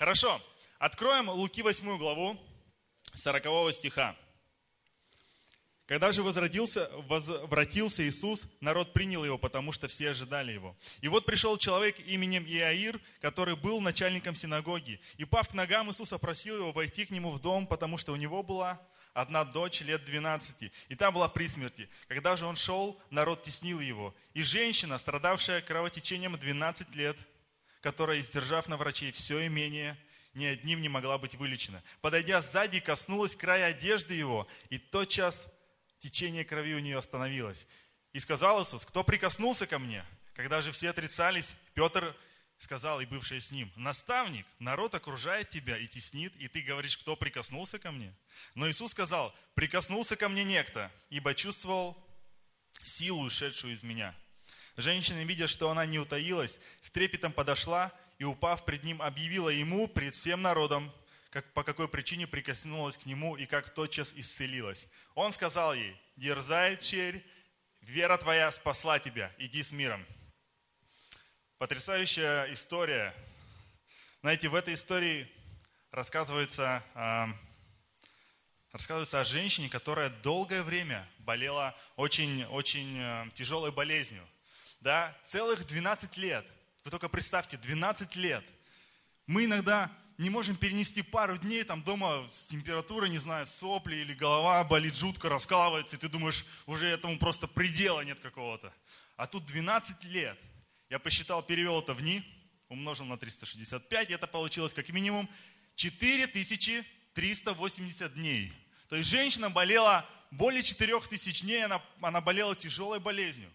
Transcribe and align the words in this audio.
Хорошо, 0.00 0.40
откроем 0.78 1.28
Луки 1.28 1.60
8 1.60 1.98
главу, 1.98 2.34
40 3.16 3.74
стиха. 3.74 4.16
Когда 5.84 6.10
же 6.10 6.22
возродился, 6.22 6.88
возвратился 7.06 8.08
Иисус, 8.08 8.48
народ 8.62 8.94
принял 8.94 9.26
его, 9.26 9.36
потому 9.36 9.72
что 9.72 9.88
все 9.88 10.12
ожидали 10.12 10.52
его. 10.52 10.74
И 11.02 11.08
вот 11.08 11.26
пришел 11.26 11.58
человек 11.58 12.00
именем 12.00 12.46
Иаир, 12.46 12.98
который 13.20 13.56
был 13.56 13.82
начальником 13.82 14.34
синагоги. 14.34 15.02
И 15.18 15.26
пав 15.26 15.50
к 15.50 15.52
ногам 15.52 15.90
Иисуса, 15.90 16.16
просил 16.16 16.56
его 16.56 16.72
войти 16.72 17.04
к 17.04 17.10
нему 17.10 17.30
в 17.30 17.38
дом, 17.38 17.66
потому 17.66 17.98
что 17.98 18.14
у 18.14 18.16
него 18.16 18.42
была 18.42 18.80
одна 19.12 19.44
дочь 19.44 19.82
лет 19.82 20.02
12, 20.06 20.72
и 20.88 20.94
та 20.94 21.10
была 21.10 21.28
при 21.28 21.46
смерти. 21.46 21.90
Когда 22.08 22.36
же 22.36 22.46
он 22.46 22.56
шел, 22.56 22.98
народ 23.10 23.42
теснил 23.42 23.80
его. 23.80 24.14
И 24.32 24.42
женщина, 24.42 24.96
страдавшая 24.96 25.60
кровотечением 25.60 26.38
12 26.38 26.94
лет, 26.94 27.18
которая, 27.80 28.20
издержав 28.20 28.68
на 28.68 28.76
врачей 28.76 29.12
все 29.12 29.46
имение, 29.46 29.96
ни 30.34 30.44
одним 30.44 30.80
не 30.80 30.88
могла 30.88 31.18
быть 31.18 31.34
вылечена. 31.34 31.82
Подойдя 32.00 32.40
сзади, 32.40 32.80
коснулась 32.80 33.34
края 33.34 33.66
одежды 33.66 34.14
его, 34.14 34.46
и 34.68 34.78
тотчас 34.78 35.46
течение 35.98 36.44
крови 36.44 36.74
у 36.74 36.78
нее 36.78 36.98
остановилось. 36.98 37.66
И 38.12 38.18
сказал 38.18 38.62
Иисус, 38.62 38.84
кто 38.84 39.04
прикоснулся 39.04 39.66
ко 39.66 39.78
мне? 39.78 40.04
Когда 40.34 40.62
же 40.62 40.72
все 40.72 40.90
отрицались, 40.90 41.54
Петр 41.74 42.16
сказал 42.58 43.00
и 43.00 43.06
бывший 43.06 43.40
с 43.40 43.52
ним, 43.52 43.72
наставник, 43.76 44.46
народ 44.58 44.94
окружает 44.94 45.48
тебя 45.48 45.78
и 45.78 45.86
теснит, 45.86 46.34
и 46.36 46.46
ты 46.48 46.60
говоришь, 46.60 46.98
кто 46.98 47.16
прикоснулся 47.16 47.78
ко 47.78 47.90
мне? 47.90 48.14
Но 48.54 48.68
Иисус 48.68 48.90
сказал, 48.92 49.34
прикоснулся 49.54 50.16
ко 50.16 50.28
мне 50.28 50.44
некто, 50.44 50.92
ибо 51.08 51.34
чувствовал 51.34 51.96
силу, 52.84 53.22
ушедшую 53.22 53.72
из 53.72 53.82
меня. 53.82 54.14
Женщина, 54.76 55.24
видя, 55.24 55.46
что 55.46 55.70
она 55.70 55.86
не 55.86 55.98
утаилась, 55.98 56.58
с 56.80 56.90
трепетом 56.90 57.32
подошла 57.32 57.92
и, 58.18 58.24
упав 58.24 58.64
пред 58.64 58.84
ним, 58.84 59.02
объявила 59.02 59.48
ему 59.48 59.88
пред 59.88 60.14
всем 60.14 60.42
народом, 60.42 60.92
как, 61.30 61.52
по 61.52 61.62
какой 61.62 61.88
причине 61.88 62.26
прикоснулась 62.26 62.98
к 62.98 63.06
нему 63.06 63.36
и 63.36 63.46
как 63.46 63.70
тотчас 63.70 64.12
исцелилась. 64.14 64.88
Он 65.14 65.32
сказал 65.32 65.74
ей, 65.74 65.96
дерзай, 66.16 66.76
черь, 66.76 67.24
вера 67.80 68.16
твоя 68.16 68.50
спасла 68.52 68.98
тебя, 68.98 69.32
иди 69.38 69.62
с 69.62 69.72
миром. 69.72 70.06
Потрясающая 71.58 72.50
история. 72.52 73.14
Знаете, 74.22 74.48
в 74.48 74.54
этой 74.54 74.74
истории 74.74 75.30
рассказывается, 75.90 76.82
э, 76.94 77.26
рассказывается 78.72 79.20
о 79.20 79.24
женщине, 79.24 79.68
которая 79.68 80.10
долгое 80.10 80.62
время 80.62 81.08
болела 81.18 81.76
очень, 81.96 82.44
очень 82.46 82.98
э, 82.98 83.26
тяжелой 83.34 83.72
болезнью. 83.72 84.26
Да, 84.80 85.16
целых 85.24 85.66
12 85.66 86.16
лет. 86.16 86.46
Вы 86.84 86.90
только 86.90 87.08
представьте, 87.08 87.56
12 87.58 88.16
лет. 88.16 88.44
Мы 89.26 89.44
иногда 89.44 89.92
не 90.16 90.30
можем 90.30 90.56
перенести 90.56 91.02
пару 91.02 91.36
дней, 91.38 91.62
там 91.64 91.82
дома 91.82 92.26
с 92.32 92.46
температурой, 92.46 93.10
не 93.10 93.18
знаю, 93.18 93.46
сопли 93.46 93.96
или 93.96 94.14
голова 94.14 94.64
болит 94.64 94.94
жутко, 94.94 95.28
раскалывается, 95.28 95.96
и 95.96 95.98
ты 95.98 96.08
думаешь, 96.08 96.46
уже 96.66 96.86
этому 96.86 97.18
просто 97.18 97.46
предела 97.46 98.00
нет 98.02 98.20
какого-то. 98.20 98.72
А 99.16 99.26
тут 99.26 99.44
12 99.46 100.04
лет. 100.04 100.38
Я 100.88 100.98
посчитал, 100.98 101.42
перевел 101.42 101.80
это 101.80 101.92
в 101.94 102.00
дни, 102.00 102.24
умножил 102.68 103.06
на 103.06 103.16
365, 103.16 104.10
и 104.10 104.14
это 104.14 104.26
получилось 104.26 104.74
как 104.74 104.88
минимум 104.90 105.28
4380 105.76 108.14
дней. 108.14 108.52
То 108.88 108.96
есть 108.96 109.08
женщина 109.08 109.50
болела 109.50 110.04
более 110.30 110.62
4000 110.62 111.42
дней, 111.42 111.64
она, 111.64 111.80
она 112.00 112.20
болела 112.20 112.56
тяжелой 112.56 112.98
болезнью. 112.98 113.50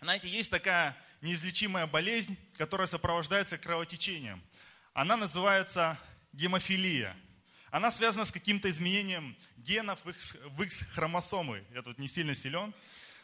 Знаете, 0.00 0.30
есть 0.30 0.50
такая 0.50 0.96
неизлечимая 1.20 1.86
болезнь, 1.86 2.34
которая 2.56 2.86
сопровождается 2.86 3.58
кровотечением. 3.58 4.42
Она 4.94 5.14
называется 5.18 6.00
гемофилия. 6.32 7.14
Она 7.70 7.92
связана 7.92 8.24
с 8.24 8.32
каким-то 8.32 8.70
изменением 8.70 9.36
генов 9.58 10.02
в 10.02 10.62
их, 10.62 10.72
хромосомы. 10.94 11.62
Я 11.74 11.82
тут 11.82 11.98
не 11.98 12.08
сильно 12.08 12.34
силен. 12.34 12.72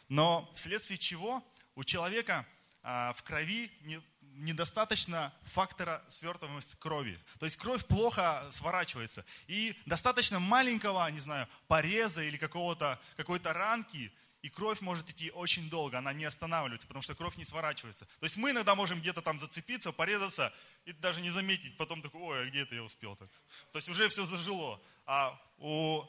Но 0.07 0.51
вследствие 0.53 0.99
чего 0.99 1.43
у 1.73 1.83
человека 1.83 2.45
а, 2.83 3.11
в 3.13 3.23
крови 3.23 3.71
не, 3.81 3.99
недостаточно 4.21 5.33
фактора 5.45 6.03
свертываемости 6.09 6.75
крови. 6.75 7.17
То 7.39 7.47
есть 7.47 7.57
кровь 7.57 7.87
плохо 7.87 8.47
сворачивается. 8.51 9.25
И 9.47 9.75
достаточно 9.87 10.39
маленького, 10.39 11.09
не 11.09 11.21
знаю, 11.21 11.47
пореза 11.67 12.21
или 12.21 12.37
какого-то, 12.37 13.01
какой-то 13.15 13.51
ранки– 13.53 14.13
и 14.41 14.49
кровь 14.49 14.81
может 14.81 15.09
идти 15.09 15.31
очень 15.31 15.69
долго, 15.69 15.97
она 15.97 16.13
не 16.13 16.25
останавливается, 16.25 16.87
потому 16.87 17.01
что 17.01 17.15
кровь 17.15 17.37
не 17.37 17.43
сворачивается. 17.43 18.05
То 18.05 18.23
есть 18.23 18.37
мы 18.37 18.51
иногда 18.51 18.75
можем 18.75 18.99
где-то 18.99 19.21
там 19.21 19.39
зацепиться, 19.39 19.91
порезаться 19.91 20.53
и 20.85 20.93
даже 20.93 21.21
не 21.21 21.29
заметить, 21.29 21.75
потом 21.77 22.01
такой, 22.01 22.21
ой, 22.21 22.41
а 22.41 22.45
где 22.45 22.61
это 22.61 22.75
я 22.75 22.83
успел 22.83 23.15
так? 23.15 23.29
То 23.71 23.77
есть 23.77 23.89
уже 23.89 24.07
все 24.09 24.25
зажило. 24.25 24.79
А 25.05 25.39
у... 25.57 26.03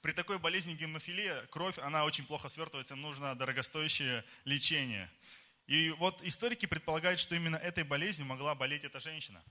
при 0.00 0.12
такой 0.12 0.38
болезни 0.38 0.74
гемофилия 0.74 1.46
кровь, 1.46 1.78
она 1.78 2.04
очень 2.04 2.24
плохо 2.24 2.48
свертывается, 2.48 2.96
нужно 2.96 3.34
дорогостоящее 3.34 4.24
лечение. 4.44 5.10
И 5.66 5.90
вот 5.90 6.20
историки 6.22 6.66
предполагают, 6.66 7.20
что 7.20 7.36
именно 7.36 7.56
этой 7.56 7.84
болезнью 7.84 8.26
могла 8.26 8.54
болеть 8.54 8.84
эта 8.84 8.98
женщина. 8.98 9.42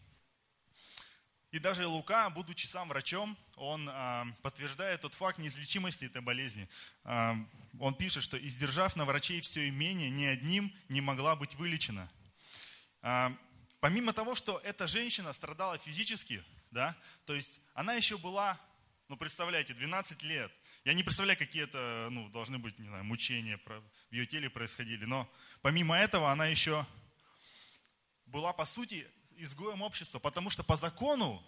И 1.51 1.57
даже 1.57 1.87
Лука, 1.87 2.29
будучи 2.29 2.67
сам 2.67 2.89
врачом, 2.89 3.35
он 3.55 3.89
э, 3.89 4.25
подтверждает 4.43 5.01
тот 5.01 5.15
факт 5.15 5.39
неизлечимости 5.39 6.05
этой 6.05 6.21
болезни. 6.21 6.69
Э, 7.05 7.33
он 7.79 7.95
пишет, 7.95 8.23
что 8.23 8.37
издержав 8.37 8.95
на 8.95 9.03
врачей 9.05 9.41
все 9.41 9.67
имение, 9.67 10.11
ни 10.11 10.25
одним 10.25 10.71
не 10.89 11.01
могла 11.01 11.35
быть 11.35 11.55
вылечена. 11.55 12.07
Э, 13.01 13.31
помимо 13.79 14.13
того, 14.13 14.35
что 14.35 14.61
эта 14.63 14.85
женщина 14.85 15.33
страдала 15.33 15.79
физически, 15.79 16.43
да, 16.69 16.95
то 17.25 17.33
есть 17.33 17.61
она 17.73 17.95
еще 17.95 18.19
была, 18.19 18.59
ну 19.07 19.17
представляете, 19.17 19.73
12 19.73 20.21
лет. 20.21 20.51
Я 20.85 20.93
не 20.93 21.01
представляю, 21.01 21.37
какие 21.37 21.63
это 21.63 22.09
ну, 22.11 22.29
должны 22.29 22.59
быть 22.59 22.77
не 22.77 22.87
знаю, 22.87 23.03
мучения 23.05 23.59
в 23.65 24.13
ее 24.13 24.27
теле 24.27 24.51
происходили, 24.51 25.05
но 25.05 25.27
помимо 25.63 25.97
этого 25.97 26.31
она 26.31 26.45
еще 26.45 26.85
была, 28.27 28.53
по 28.53 28.65
сути, 28.65 29.07
изгоем 29.39 29.81
общества, 29.81 30.19
потому 30.19 30.49
что 30.49 30.63
по 30.63 30.75
закону 30.75 31.43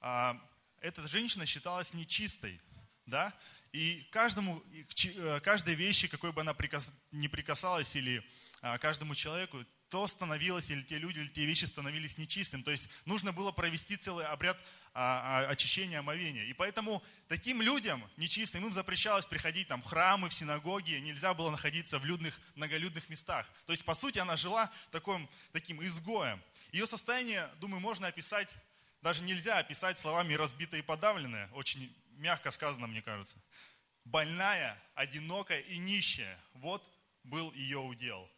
а, 0.00 0.40
эта 0.80 1.06
женщина 1.08 1.46
считалась 1.46 1.94
нечистой, 1.94 2.60
да, 3.06 3.34
и 3.72 4.06
каждому, 4.10 4.62
э, 5.04 5.40
каждой 5.40 5.74
вещи, 5.74 6.08
какой 6.08 6.32
бы 6.32 6.40
она 6.40 6.54
прикас, 6.54 6.90
не 7.12 7.28
прикасалась, 7.28 7.94
или 7.96 8.24
а, 8.62 8.78
каждому 8.78 9.14
человеку, 9.14 9.64
то 9.88 10.06
становилось, 10.06 10.70
или 10.70 10.82
те 10.82 10.98
люди, 10.98 11.18
или 11.18 11.28
те 11.28 11.44
вещи 11.44 11.64
становились 11.64 12.18
нечистым. 12.18 12.62
То 12.62 12.70
есть 12.70 12.90
нужно 13.04 13.32
было 13.32 13.52
провести 13.52 13.96
целый 13.96 14.26
обряд 14.26 14.58
очищения, 14.94 16.00
омовения. 16.00 16.44
И 16.44 16.52
поэтому 16.52 17.02
таким 17.28 17.62
людям 17.62 18.02
нечистым 18.16 18.66
им 18.66 18.72
запрещалось 18.72 19.26
приходить 19.26 19.68
там, 19.68 19.82
в 19.82 19.84
храмы, 19.84 20.28
в 20.28 20.32
синагоги, 20.32 20.92
нельзя 20.94 21.34
было 21.34 21.50
находиться 21.50 21.98
в 21.98 22.04
людных, 22.04 22.40
многолюдных 22.54 23.08
местах. 23.08 23.46
То 23.66 23.72
есть, 23.72 23.84
по 23.84 23.94
сути, 23.94 24.18
она 24.18 24.36
жила 24.36 24.70
таким, 24.90 25.28
таким 25.52 25.84
изгоем. 25.84 26.42
Ее 26.72 26.86
состояние, 26.86 27.48
думаю, 27.60 27.80
можно 27.80 28.06
описать, 28.06 28.52
даже 29.02 29.22
нельзя 29.22 29.58
описать 29.58 29.98
словами 29.98 30.34
разбитое 30.34 30.80
и 30.80 30.82
подавленное, 30.82 31.48
очень 31.52 31.94
мягко 32.16 32.50
сказано, 32.50 32.86
мне 32.86 33.02
кажется. 33.02 33.38
Больная, 34.04 34.80
одинокая 34.94 35.60
и 35.60 35.78
нищая. 35.78 36.38
Вот 36.54 36.82
был 37.24 37.52
ее 37.52 37.78
удел. 37.78 38.28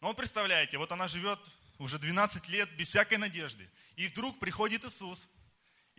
Но 0.00 0.08
вот 0.08 0.16
представляете, 0.16 0.78
вот 0.78 0.90
она 0.90 1.06
живет 1.06 1.38
уже 1.78 1.98
12 1.98 2.48
лет 2.48 2.70
без 2.76 2.88
всякой 2.88 3.18
надежды. 3.18 3.68
И 3.96 4.08
вдруг 4.08 4.38
приходит 4.38 4.84
Иисус, 4.84 5.28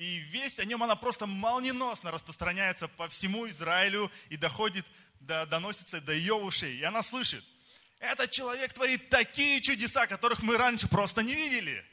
и 0.04 0.18
весть 0.18 0.60
о 0.60 0.66
нем, 0.66 0.84
она 0.84 0.98
просто 0.98 1.26
молниеносно 1.26 2.12
распространяется 2.12 2.90
по 2.90 3.08
всему 3.08 3.48
Израилю 3.48 4.12
и 4.28 4.36
доходит, 4.36 4.86
до, 5.22 5.46
доносится 5.46 6.02
до 6.02 6.12
ее 6.12 6.34
ушей. 6.34 6.76
И 6.76 6.84
она 6.84 7.02
слышит, 7.02 7.46
этот 8.00 8.30
человек 8.30 8.74
творит 8.74 9.08
такие 9.08 9.62
чудеса, 9.62 10.06
которых 10.06 10.44
мы 10.44 10.58
раньше 10.58 10.90
просто 10.90 11.24
не 11.24 11.34
видели. 11.34 11.86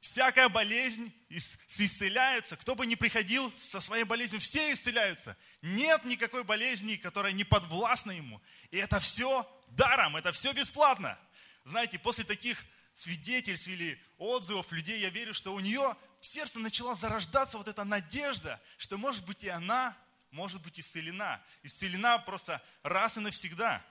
Всякая 0.00 0.48
болезнь 0.48 1.12
исцеляется. 1.28 2.56
Кто 2.56 2.74
бы 2.74 2.86
ни 2.86 2.94
приходил 2.94 3.52
со 3.54 3.80
своей 3.80 4.04
болезнью, 4.04 4.40
все 4.40 4.72
исцеляются. 4.72 5.36
Нет 5.60 6.06
никакой 6.06 6.44
болезни, 6.44 6.96
которая 6.96 7.32
не 7.32 7.44
подвластна 7.44 8.12
ему. 8.12 8.40
И 8.70 8.78
это 8.78 9.00
все 9.00 9.46
даром, 9.68 10.16
это 10.16 10.32
все 10.32 10.54
бесплатно. 10.54 11.18
Знаете, 11.64 11.98
после 11.98 12.24
таких 12.24 12.64
свидетельств 12.94 13.68
или 13.68 14.02
отзывов 14.16 14.72
людей, 14.72 15.00
я 15.00 15.10
верю, 15.10 15.34
что 15.34 15.52
у 15.52 15.60
нее 15.60 15.94
в 16.20 16.26
сердце 16.26 16.58
начала 16.58 16.94
зарождаться 16.94 17.58
вот 17.58 17.68
эта 17.68 17.84
надежда, 17.84 18.60
что 18.76 18.98
может 18.98 19.24
быть 19.24 19.42
и 19.44 19.48
она 19.48 19.96
может 20.30 20.62
быть 20.62 20.78
исцелена. 20.78 21.42
Исцелена 21.62 22.18
просто 22.18 22.62
раз 22.82 23.16
и 23.16 23.20
навсегда. 23.20 23.84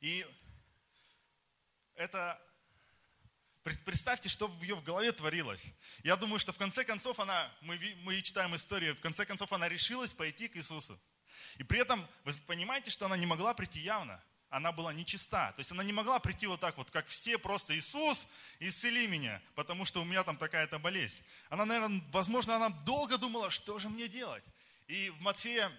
И 0.00 0.26
это 1.94 2.40
Представьте, 3.84 4.28
что 4.28 4.48
в 4.48 4.62
ее 4.62 4.74
в 4.74 4.82
голове 4.82 5.12
творилось. 5.12 5.62
Я 6.02 6.16
думаю, 6.16 6.40
что 6.40 6.52
в 6.52 6.58
конце 6.58 6.84
концов 6.84 7.20
она, 7.20 7.48
мы, 7.60 7.78
мы 8.02 8.20
читаем 8.20 8.56
историю, 8.56 8.96
в 8.96 9.00
конце 9.00 9.24
концов 9.24 9.52
она 9.52 9.68
решилась 9.68 10.12
пойти 10.12 10.48
к 10.48 10.56
Иисусу. 10.56 10.98
И 11.58 11.62
при 11.62 11.78
этом 11.78 12.04
вы 12.24 12.32
понимаете, 12.48 12.90
что 12.90 13.06
она 13.06 13.16
не 13.16 13.24
могла 13.24 13.54
прийти 13.54 13.78
явно. 13.78 14.20
Она 14.52 14.70
была 14.70 14.92
нечиста. 14.92 15.50
То 15.56 15.60
есть 15.60 15.72
она 15.72 15.82
не 15.82 15.94
могла 15.94 16.18
прийти 16.18 16.46
вот 16.46 16.60
так 16.60 16.76
вот, 16.76 16.90
как 16.90 17.06
все, 17.06 17.38
просто 17.38 17.74
Иисус, 17.74 18.28
исцели 18.60 19.06
меня, 19.06 19.40
потому 19.54 19.86
что 19.86 20.02
у 20.02 20.04
меня 20.04 20.22
там 20.24 20.36
такая-то 20.36 20.78
болезнь. 20.78 21.24
Она, 21.48 21.64
наверное, 21.64 22.02
возможно, 22.12 22.56
она 22.56 22.68
долго 22.68 23.16
думала, 23.16 23.48
что 23.48 23.78
же 23.78 23.88
мне 23.88 24.08
делать. 24.08 24.44
И 24.88 25.08
в 25.08 25.22
Матфея 25.22 25.72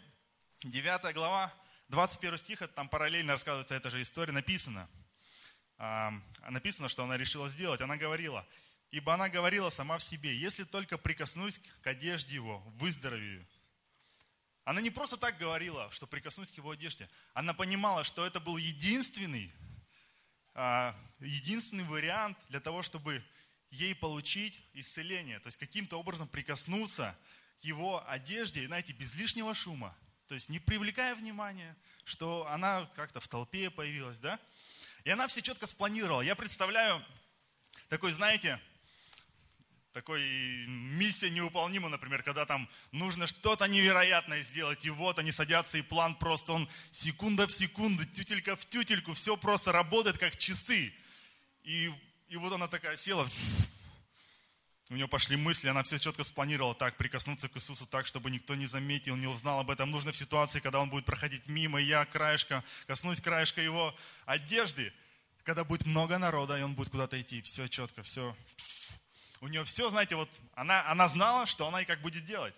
9 0.64 1.14
глава, 1.14 1.54
21 1.90 2.38
стих, 2.40 2.68
там 2.74 2.90
параллельно 2.90 3.34
рассказывается 3.34 3.76
эта 3.76 3.92
же 3.92 4.02
история, 4.02 4.32
написано. 4.32 4.90
А, 5.78 6.12
написано, 6.50 6.90
что 6.90 7.04
она 7.04 7.16
решила 7.16 7.50
сделать. 7.50 7.82
Она 7.82 7.96
говорила, 7.96 8.44
ибо 8.90 9.14
она 9.14 9.30
говорила 9.30 9.70
сама 9.70 10.00
в 10.00 10.04
себе, 10.04 10.36
если 10.36 10.64
только 10.64 10.98
прикоснусь 10.98 11.62
к 11.84 11.88
одежде 11.88 12.34
его, 12.34 12.58
выздоровею. 12.80 13.46
Она 14.66 14.80
не 14.80 14.90
просто 14.90 15.18
так 15.18 15.38
говорила, 15.38 15.90
что 15.92 16.08
прикоснусь 16.08 16.52
к 16.52 16.58
его 16.58 16.72
одежде. 16.72 17.10
Она 17.34 17.54
понимала, 17.54 18.04
что 18.04 18.26
это 18.26 18.40
был 18.40 18.58
единственный, 18.58 19.54
а, 20.54 20.96
единственный 21.20 21.84
вариант 21.84 22.38
для 22.48 22.62
того, 22.62 22.82
чтобы 22.82 23.24
ей 23.72 23.94
получить 23.94 24.62
исцеление. 24.74 25.40
То 25.40 25.48
есть 25.48 25.58
каким-то 25.58 26.00
образом 26.00 26.28
прикоснуться 26.28 27.18
к 27.60 27.66
его 27.66 28.08
одежде, 28.10 28.66
знаете, 28.66 28.94
без 28.94 29.16
лишнего 29.16 29.54
шума. 29.54 29.96
То 30.28 30.36
есть 30.36 30.48
не 30.48 30.60
привлекая 30.60 31.16
внимания, 31.16 31.76
что 32.06 32.48
она 32.48 32.86
как-то 32.96 33.20
в 33.20 33.28
толпе 33.28 33.70
появилась, 33.70 34.20
да? 34.20 34.40
И 35.04 35.10
она 35.10 35.28
все 35.28 35.42
четко 35.42 35.68
спланировала. 35.68 36.22
Я 36.22 36.36
представляю 36.36 37.04
такой, 37.90 38.14
знаете, 38.14 38.62
такой 39.94 40.24
миссия 40.68 41.30
невыполнима, 41.30 41.88
например, 41.88 42.24
когда 42.24 42.46
там 42.46 42.68
нужно 42.92 43.28
что-то 43.28 43.68
невероятное 43.68 44.42
сделать, 44.42 44.86
и 44.86 44.90
вот 44.90 45.20
они 45.20 45.32
садятся, 45.32 45.78
и 45.78 45.84
план 45.84 46.16
просто, 46.16 46.54
он 46.54 46.68
секунда 46.92 47.48
в 47.48 47.52
секунду, 47.52 48.04
тютелька 48.06 48.56
в 48.56 48.66
тютельку, 48.66 49.14
все 49.14 49.38
просто 49.38 49.72
работает 49.72 50.18
как 50.18 50.36
часы. 50.36 50.92
И, 51.64 51.92
и 52.28 52.36
вот 52.36 52.52
она 52.52 52.68
такая 52.68 52.98
села, 52.98 53.28
у 54.90 54.96
нее 54.96 55.08
пошли 55.08 55.38
мысли, 55.38 55.70
она 55.70 55.84
все 55.84 56.00
четко 56.00 56.24
спланировала 56.24 56.74
так, 56.74 56.98
прикоснуться 56.98 57.48
к 57.48 57.56
Иисусу 57.56 57.86
так, 57.86 58.08
чтобы 58.08 58.32
никто 58.32 58.56
не 58.56 58.66
заметил, 58.66 59.16
не 59.16 59.28
узнал 59.28 59.60
об 59.60 59.70
этом. 59.70 59.92
Нужно 59.92 60.12
в 60.12 60.18
ситуации, 60.18 60.60
когда 60.60 60.80
он 60.80 60.90
будет 60.90 61.06
проходить 61.06 61.48
мимо, 61.48 61.80
я 61.80 62.06
краешка, 62.06 62.64
коснусь 62.88 63.22
краешка 63.22 63.62
его 63.62 63.96
одежды, 64.26 64.92
когда 65.44 65.64
будет 65.64 65.86
много 65.86 66.18
народа, 66.18 66.58
и 66.58 66.64
он 66.64 66.74
будет 66.74 66.90
куда-то 66.90 67.20
идти. 67.22 67.42
Все 67.44 67.68
четко, 67.68 68.02
все 68.04 68.36
у 69.44 69.48
нее 69.50 69.66
все, 69.66 69.90
знаете, 69.90 70.16
вот 70.16 70.30
она, 70.54 70.90
она 70.90 71.10
знала, 71.10 71.46
что 71.46 71.68
она 71.68 71.82
и 71.82 71.86
как 71.86 72.02
будет 72.02 72.24
делать. 72.24 72.56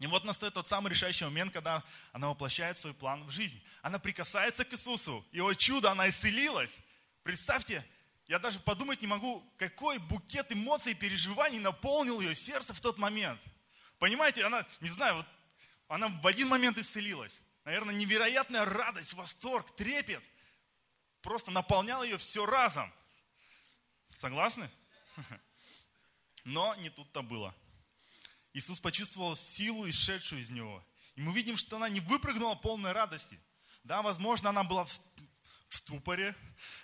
И 0.00 0.06
вот 0.08 0.24
настает 0.24 0.54
тот 0.54 0.66
самый 0.66 0.90
решающий 0.90 1.24
момент, 1.24 1.52
когда 1.52 1.84
она 2.12 2.26
воплощает 2.26 2.76
свой 2.76 2.92
план 2.92 3.22
в 3.22 3.30
жизнь. 3.30 3.62
Она 3.82 4.00
прикасается 4.00 4.64
к 4.64 4.72
Иисусу, 4.72 5.24
и 5.30 5.40
о 5.40 5.54
чудо, 5.54 5.92
она 5.92 6.08
исцелилась. 6.08 6.76
Представьте, 7.22 7.84
я 8.26 8.40
даже 8.40 8.58
подумать 8.58 9.00
не 9.00 9.06
могу, 9.06 9.48
какой 9.58 9.98
букет 9.98 10.50
эмоций 10.50 10.90
и 10.90 10.96
переживаний 10.96 11.60
наполнил 11.60 12.20
ее 12.20 12.34
сердце 12.34 12.74
в 12.74 12.80
тот 12.80 12.98
момент. 12.98 13.40
Понимаете, 14.00 14.44
она, 14.44 14.66
не 14.80 14.88
знаю, 14.88 15.14
вот 15.14 15.26
она 15.86 16.08
в 16.08 16.26
один 16.26 16.48
момент 16.48 16.78
исцелилась. 16.78 17.40
Наверное, 17.64 17.94
невероятная 17.94 18.64
радость, 18.64 19.14
восторг, 19.14 19.70
трепет 19.76 20.24
просто 21.22 21.52
наполнял 21.52 22.02
ее 22.02 22.18
все 22.18 22.44
разом. 22.44 22.92
Согласны? 24.16 24.68
Но 26.48 26.74
не 26.76 26.88
тут-то 26.88 27.20
было. 27.20 27.54
Иисус 28.54 28.80
почувствовал 28.80 29.36
силу, 29.36 29.86
исшедшую 29.86 30.40
из 30.40 30.48
него. 30.48 30.82
И 31.14 31.20
мы 31.20 31.34
видим, 31.34 31.58
что 31.58 31.76
она 31.76 31.90
не 31.90 32.00
выпрыгнула 32.00 32.54
полной 32.54 32.92
радости. 32.92 33.38
Да, 33.84 34.00
возможно, 34.00 34.48
она 34.48 34.64
была 34.64 34.86
в 34.86 35.00
ступоре. 35.68 36.34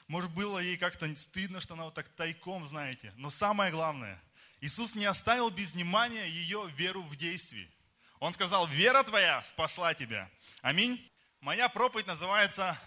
Может, 0.06 0.30
было 0.32 0.58
ей 0.58 0.76
как-то 0.76 1.16
стыдно, 1.16 1.62
что 1.62 1.72
она 1.72 1.84
вот 1.84 1.94
так 1.94 2.10
тайком, 2.10 2.62
знаете. 2.66 3.14
Но 3.16 3.30
самое 3.30 3.72
главное, 3.72 4.22
Иисус 4.60 4.96
не 4.96 5.06
оставил 5.06 5.48
без 5.48 5.72
внимания 5.72 6.26
ее 6.26 6.70
веру 6.76 7.02
в 7.02 7.16
действии. 7.16 7.72
Он 8.20 8.34
сказал, 8.34 8.66
вера 8.66 9.02
твоя 9.02 9.42
спасла 9.44 9.94
тебя. 9.94 10.30
Аминь. 10.60 11.00
Моя 11.40 11.70
проповедь 11.70 12.06
называется 12.06 12.78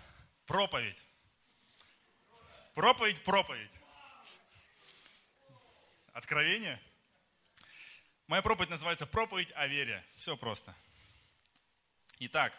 проповедь. 0.45 1.01
Проповедь, 2.75 3.23
проповедь. 3.23 3.71
Откровение? 6.17 6.81
Моя 8.25 8.41
проповедь 8.41 8.71
называется 8.71 9.05
«Проповедь 9.05 9.51
о 9.53 9.67
вере». 9.67 10.03
Все 10.17 10.35
просто. 10.35 10.73
Итак, 12.17 12.57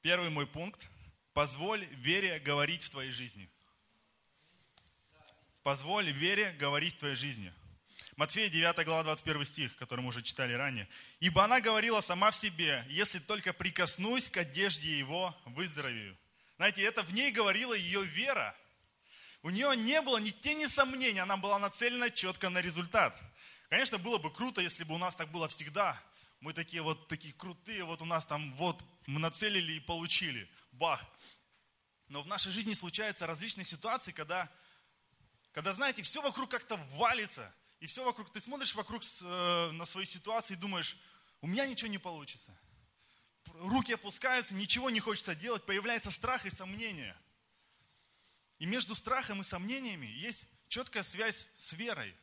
первый 0.00 0.28
мой 0.30 0.44
пункт. 0.44 0.88
Позволь 1.34 1.84
вере 1.92 2.40
говорить 2.40 2.82
в 2.82 2.90
твоей 2.90 3.12
жизни. 3.12 3.48
Позволь 5.62 6.10
вере 6.10 6.50
говорить 6.58 6.96
в 6.96 6.98
твоей 6.98 7.14
жизни. 7.14 7.54
Матфея 8.16 8.48
9 8.48 8.84
глава 8.84 9.04
21 9.04 9.44
стих, 9.44 9.76
который 9.76 10.00
мы 10.00 10.08
уже 10.08 10.22
читали 10.22 10.52
ранее. 10.52 10.88
«Ибо 11.20 11.44
она 11.44 11.60
говорила 11.60 12.00
сама 12.00 12.32
в 12.32 12.34
себе, 12.34 12.84
если 12.88 13.20
только 13.20 13.52
прикоснусь 13.52 14.30
к 14.30 14.38
одежде 14.38 14.98
его, 14.98 15.32
выздоровею». 15.44 16.18
Знаете, 16.56 16.82
это 16.82 17.04
в 17.04 17.14
ней 17.14 17.30
говорила 17.30 17.72
ее 17.72 18.02
вера– 18.02 18.56
у 19.46 19.50
нее 19.50 19.76
не 19.76 20.02
было 20.02 20.16
ни 20.16 20.30
тени 20.30 20.66
сомнений, 20.66 21.20
она 21.20 21.36
была 21.36 21.60
нацелена 21.60 22.10
четко 22.10 22.50
на 22.50 22.60
результат. 22.60 23.16
Конечно, 23.68 23.96
было 23.96 24.18
бы 24.18 24.32
круто, 24.32 24.60
если 24.60 24.82
бы 24.82 24.96
у 24.96 24.98
нас 24.98 25.14
так 25.14 25.30
было 25.30 25.46
всегда. 25.46 25.96
Мы 26.40 26.52
такие 26.52 26.82
вот 26.82 27.06
такие 27.06 27.32
крутые, 27.32 27.84
вот 27.84 28.02
у 28.02 28.06
нас 28.06 28.26
там 28.26 28.52
вот 28.56 28.82
мы 29.06 29.20
нацелили 29.20 29.74
и 29.74 29.78
получили. 29.78 30.50
Бах. 30.72 31.00
Но 32.08 32.22
в 32.22 32.26
нашей 32.26 32.50
жизни 32.50 32.74
случаются 32.74 33.24
различные 33.28 33.64
ситуации, 33.64 34.10
когда, 34.10 34.50
когда 35.52 35.72
знаете, 35.72 36.02
все 36.02 36.22
вокруг 36.22 36.50
как-то 36.50 36.76
валится. 36.94 37.54
И 37.78 37.86
все 37.86 38.04
вокруг, 38.04 38.32
ты 38.32 38.40
смотришь 38.40 38.74
вокруг 38.74 39.04
э, 39.04 39.70
на 39.70 39.84
свои 39.84 40.06
ситуации 40.06 40.54
и 40.54 40.56
думаешь, 40.56 40.96
у 41.40 41.46
меня 41.46 41.68
ничего 41.68 41.88
не 41.88 41.98
получится. 41.98 42.52
Руки 43.60 43.92
опускаются, 43.92 44.56
ничего 44.56 44.90
не 44.90 44.98
хочется 44.98 45.36
делать, 45.36 45.64
появляется 45.64 46.10
страх 46.10 46.46
и 46.46 46.50
сомнение– 46.50 47.16
и 48.58 48.66
между 48.66 48.94
страхом 48.94 49.40
и 49.40 49.44
сомнениями 49.44 50.06
есть 50.06 50.48
четкая 50.68 51.02
связь 51.02 51.48
с 51.56 51.72
верой. 51.74 52.14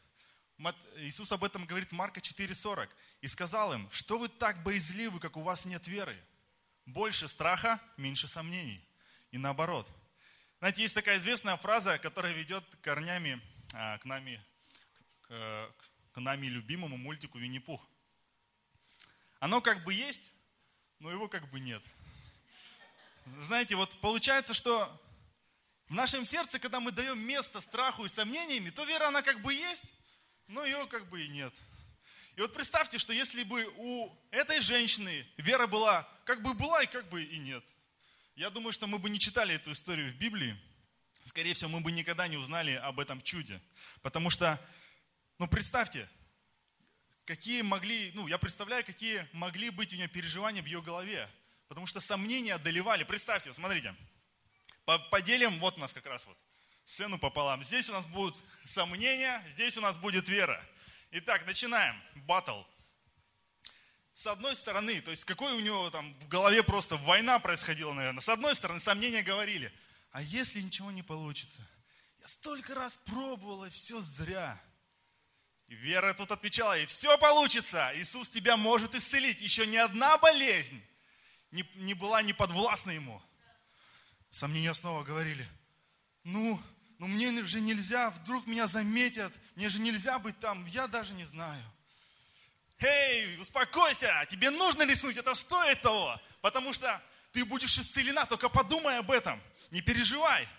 Иисус 0.98 1.32
об 1.32 1.44
этом 1.44 1.66
говорит 1.66 1.90
в 1.90 1.94
Марка 1.94 2.20
4,40. 2.20 2.90
И 3.22 3.28
сказал 3.28 3.74
им, 3.74 3.90
что 3.92 4.18
вы 4.18 4.28
так 4.28 4.64
боязливы, 4.64 5.20
как 5.20 5.38
у 5.38 5.42
вас 5.42 5.66
нет 5.66 5.88
веры? 5.88 6.18
Больше 6.86 7.28
страха, 7.28 7.80
меньше 7.98 8.28
сомнений. 8.28 8.86
И 9.32 9.38
наоборот. 9.38 9.90
Знаете, 10.60 10.82
есть 10.82 10.96
такая 10.96 11.18
известная 11.20 11.58
фраза, 11.58 11.98
которая 11.98 12.34
ведет 12.34 12.64
корнями 12.82 13.42
а, 13.74 13.98
к 14.00 14.06
нами, 14.06 14.44
к, 15.22 15.74
к 16.12 16.20
нами 16.20 16.48
любимому 16.48 16.98
мультику 16.98 17.38
Винни-Пух. 17.38 17.86
Оно 19.40 19.62
как 19.62 19.84
бы 19.84 19.94
есть, 19.94 20.32
но 21.00 21.12
его 21.12 21.28
как 21.28 21.50
бы 21.50 21.60
нет. 21.60 21.84
Знаете, 23.40 23.76
вот 23.76 24.00
получается, 24.02 24.54
что 24.54 24.90
в 25.94 25.96
нашем 25.96 26.26
сердце, 26.26 26.58
когда 26.58 26.80
мы 26.80 26.92
даем 26.92 27.20
место 27.20 27.62
страху 27.62 28.04
и 28.04 28.10
сомнениями, 28.10 28.72
то 28.72 28.84
вера, 28.84 29.10
она 29.10 29.22
как 29.22 29.44
бы 29.44 29.54
есть, 29.54 29.94
но 30.48 30.66
ее 30.66 30.88
как 30.88 31.08
бы 31.08 31.24
и 31.24 31.28
нет. 31.28 31.54
И 32.36 32.42
вот 32.42 32.52
представьте, 32.52 32.98
что 32.98 33.14
если 33.14 33.44
бы 33.44 33.72
у 33.78 34.12
этой 34.32 34.60
женщины 34.60 35.24
вера 35.38 35.68
была, 35.68 36.10
как 36.26 36.42
бы 36.42 36.56
была 36.56 36.82
и 36.82 36.88
как 36.88 37.08
бы 37.10 37.22
и 37.22 37.38
нет. 37.38 37.64
Я 38.36 38.50
думаю, 38.50 38.72
что 38.72 38.88
мы 38.88 38.98
бы 38.98 39.08
не 39.08 39.20
читали 39.20 39.54
эту 39.54 39.72
историю 39.72 40.12
в 40.12 40.16
Библии. 40.16 40.60
Скорее 41.28 41.54
всего, 41.54 41.70
мы 41.70 41.80
бы 41.80 41.92
никогда 41.92 42.28
не 42.28 42.38
узнали 42.38 42.72
об 42.72 43.00
этом 43.00 43.22
чуде. 43.22 43.62
Потому 44.02 44.32
что, 44.32 44.60
ну 45.38 45.48
представьте, 45.48 46.10
какие 47.26 47.62
могли, 47.62 48.10
ну 48.16 48.26
я 48.26 48.40
представляю, 48.40 48.84
какие 48.84 49.28
могли 49.32 49.70
быть 49.70 49.94
у 49.94 49.96
нее 49.96 50.08
переживания 50.08 50.64
в 50.64 50.66
ее 50.66 50.82
голове. 50.82 51.30
Потому 51.68 51.86
что 51.86 52.00
сомнения 52.00 52.56
одолевали. 52.56 53.04
Представьте, 53.04 53.54
смотрите, 53.54 53.96
Поделим, 54.86 55.60
вот 55.60 55.78
у 55.78 55.80
нас 55.80 55.94
как 55.94 56.06
раз 56.06 56.26
вот 56.26 56.38
сцену 56.86 57.18
пополам. 57.18 57.64
Здесь 57.64 57.90
у 57.90 57.94
нас 57.94 58.06
будут 58.06 58.36
сомнения, 58.66 59.44
здесь 59.50 59.78
у 59.78 59.82
нас 59.82 59.98
будет 59.98 60.28
вера. 60.30 60.64
Итак, 61.12 61.46
начинаем. 61.46 61.96
Батл. 62.16 62.62
С 64.16 64.28
одной 64.28 64.56
стороны, 64.56 65.02
то 65.02 65.12
есть 65.12 65.26
какой 65.26 65.54
у 65.54 65.60
него 65.60 65.90
там 65.90 66.14
в 66.20 66.28
голове 66.28 66.64
просто 66.64 66.98
война 66.98 67.40
происходила, 67.40 67.94
наверное. 67.94 68.22
С 68.22 68.30
одной 68.30 68.56
стороны, 68.56 68.80
сомнения 68.80 69.24
говорили, 69.24 69.74
а 70.12 70.22
если 70.22 70.62
ничего 70.62 70.92
не 70.92 71.02
получится? 71.02 71.68
Я 72.22 72.28
столько 72.28 72.76
раз 72.76 72.98
пробовала, 73.06 73.66
и 73.66 73.70
все 73.70 74.00
зря. 74.00 74.60
И 75.68 75.76
Вера 75.76 76.14
тут 76.14 76.32
отвечала, 76.32 76.78
и 76.78 76.86
все 76.86 77.18
получится. 77.18 77.92
Иисус 77.96 78.30
тебя 78.30 78.56
может 78.56 78.96
исцелить. 78.96 79.42
Еще 79.42 79.66
ни 79.66 79.78
одна 79.78 80.18
болезнь 80.18 80.82
не, 81.52 81.68
не 81.76 81.94
была 81.94 82.22
не 82.22 82.34
подвластна 82.34 82.92
ему. 82.92 83.22
Сомнения 84.34 84.74
снова 84.74 85.04
говорили, 85.04 85.48
ну, 86.24 86.60
ну 86.98 87.06
мне 87.06 87.46
же 87.46 87.62
нельзя, 87.62 88.10
вдруг 88.10 88.48
меня 88.48 88.66
заметят, 88.66 89.32
мне 89.54 89.70
же 89.70 89.80
нельзя 89.80 90.18
быть 90.18 90.40
там, 90.40 90.66
я 90.66 90.88
даже 90.88 91.14
не 91.14 91.24
знаю. 91.24 91.64
Эй, 92.80 93.40
успокойся, 93.40 94.12
тебе 94.32 94.50
нужно 94.50 94.88
рискнуть, 94.88 95.18
это 95.18 95.36
стоит 95.36 95.84
того, 95.84 96.20
потому 96.42 96.74
что 96.74 97.00
ты 97.32 97.46
будешь 97.46 97.78
исцелена, 97.78 98.26
только 98.26 98.50
подумай 98.50 98.98
об 98.98 99.12
этом, 99.12 99.40
не 99.70 99.82
переживай. 99.82 100.50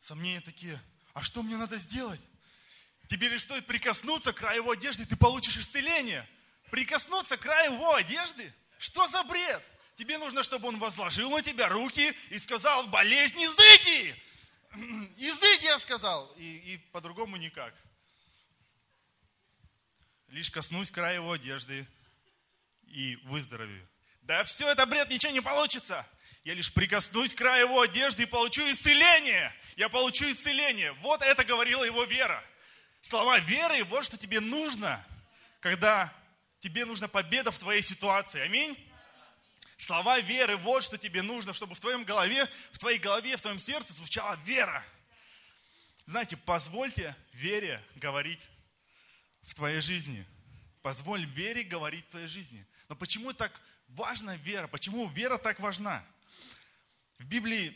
Сомнения 0.00 0.40
такие, 0.40 0.76
а 1.14 1.22
что 1.22 1.44
мне 1.44 1.56
надо 1.56 1.76
сделать? 1.76 2.20
Тебе 3.08 3.28
лишь 3.28 3.42
стоит 3.42 3.64
прикоснуться 3.64 4.32
к 4.32 4.38
краю 4.38 4.62
его 4.62 4.72
одежды, 4.72 5.06
ты 5.06 5.14
получишь 5.14 5.56
исцеление. 5.56 6.28
Прикоснуться 6.72 7.36
к 7.36 7.42
краю 7.42 7.74
его 7.74 7.94
одежды? 7.94 8.52
Что 8.78 9.06
за 9.06 9.22
бред? 9.22 9.62
Тебе 9.96 10.18
нужно, 10.18 10.42
чтобы 10.42 10.68
он 10.68 10.78
возложил 10.78 11.30
на 11.30 11.42
тебя 11.42 11.68
руки 11.68 12.14
и 12.30 12.38
сказал, 12.38 12.86
болезнь, 12.88 13.42
изыди! 13.42 14.14
Изыди, 15.16 15.64
я 15.64 15.78
сказал. 15.78 16.32
И, 16.36 16.44
и 16.44 16.76
по-другому 16.92 17.36
никак. 17.36 17.74
Лишь 20.28 20.50
коснусь 20.50 20.90
края 20.90 21.16
его 21.16 21.32
одежды 21.32 21.86
и 22.86 23.16
выздоровею. 23.24 23.86
Да 24.22 24.44
все 24.44 24.70
это 24.70 24.86
бред, 24.86 25.10
ничего 25.10 25.32
не 25.32 25.40
получится. 25.40 26.06
Я 26.44 26.54
лишь 26.54 26.72
прикоснусь 26.72 27.34
к 27.34 27.38
краю 27.38 27.66
его 27.66 27.80
одежды 27.82 28.22
и 28.22 28.26
получу 28.26 28.62
исцеление. 28.70 29.54
Я 29.76 29.88
получу 29.88 30.30
исцеление. 30.30 30.92
Вот 31.00 31.20
это 31.20 31.44
говорила 31.44 31.84
его 31.84 32.04
вера. 32.04 32.42
Слова 33.02 33.38
веры, 33.40 33.84
вот 33.84 34.04
что 34.04 34.16
тебе 34.16 34.40
нужно, 34.40 35.04
когда 35.60 36.12
тебе 36.60 36.84
нужна 36.84 37.08
победа 37.08 37.50
в 37.50 37.58
твоей 37.58 37.82
ситуации. 37.82 38.40
Аминь. 38.40 38.76
Слова 39.80 40.20
веры, 40.20 40.58
вот 40.58 40.84
что 40.84 40.98
тебе 40.98 41.22
нужно, 41.22 41.54
чтобы 41.54 41.74
в 41.74 41.80
твоем 41.80 42.04
голове, 42.04 42.46
в 42.70 42.78
твоей 42.78 42.98
голове, 42.98 43.34
в 43.34 43.40
твоем 43.40 43.58
сердце 43.58 43.94
звучала 43.94 44.36
вера. 44.44 44.84
Знаете, 46.04 46.36
позвольте 46.36 47.16
вере 47.32 47.82
говорить 47.94 48.50
в 49.44 49.54
твоей 49.54 49.80
жизни. 49.80 50.26
Позволь 50.82 51.24
вере 51.24 51.62
говорить 51.62 52.04
в 52.04 52.10
твоей 52.10 52.26
жизни. 52.26 52.62
Но 52.90 52.94
почему 52.94 53.32
так 53.32 53.58
важна 53.88 54.36
вера? 54.36 54.66
Почему 54.66 55.08
вера 55.08 55.38
так 55.38 55.58
важна? 55.60 56.04
В 57.18 57.24
Библии, 57.24 57.74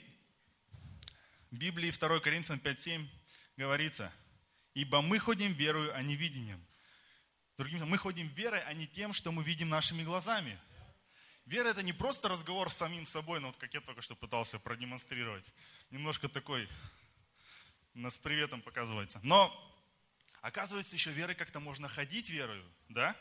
в 1.51 1.57
Библии 1.57 1.91
2 1.91 2.21
Коринфянам 2.21 2.61
5.7 2.61 3.09
говорится, 3.57 4.13
«Ибо 4.75 5.01
мы 5.01 5.19
ходим 5.19 5.55
верою, 5.55 5.97
а 5.97 6.03
не 6.03 6.17
видением». 6.17 6.63
Другим 7.57 7.79
словом, 7.79 7.93
мы 7.93 7.97
ходим 7.97 8.29
верой, 8.29 8.63
а 8.65 8.75
не 8.75 8.87
тем, 8.87 9.15
что 9.15 9.33
мы 9.33 9.43
видим 9.43 9.71
нашими 9.71 10.03
глазами. 10.03 10.59
Вера 11.47 11.69
это 11.69 11.83
не 11.83 11.93
просто 11.93 12.29
разговор 12.29 12.71
с 12.71 12.77
самим 12.77 13.07
собой, 13.07 13.39
но 13.39 13.49
вот 13.49 13.57
как 13.59 13.75
я 13.75 13.81
только 13.81 14.01
что 14.01 14.15
пытался 14.15 14.59
продемонстрировать. 14.59 15.53
Немножко 15.91 16.29
такой, 16.29 16.67
нас 17.93 18.19
приветом 18.19 18.63
показывается. 18.63 19.21
Но 19.23 19.53
оказывается, 20.41 20.95
еще 20.95 21.11
верой 21.11 21.35
как-то 21.35 21.61
можно 21.61 21.87
ходить 21.87 22.31
верою, 22.31 22.65
да? 22.89 23.15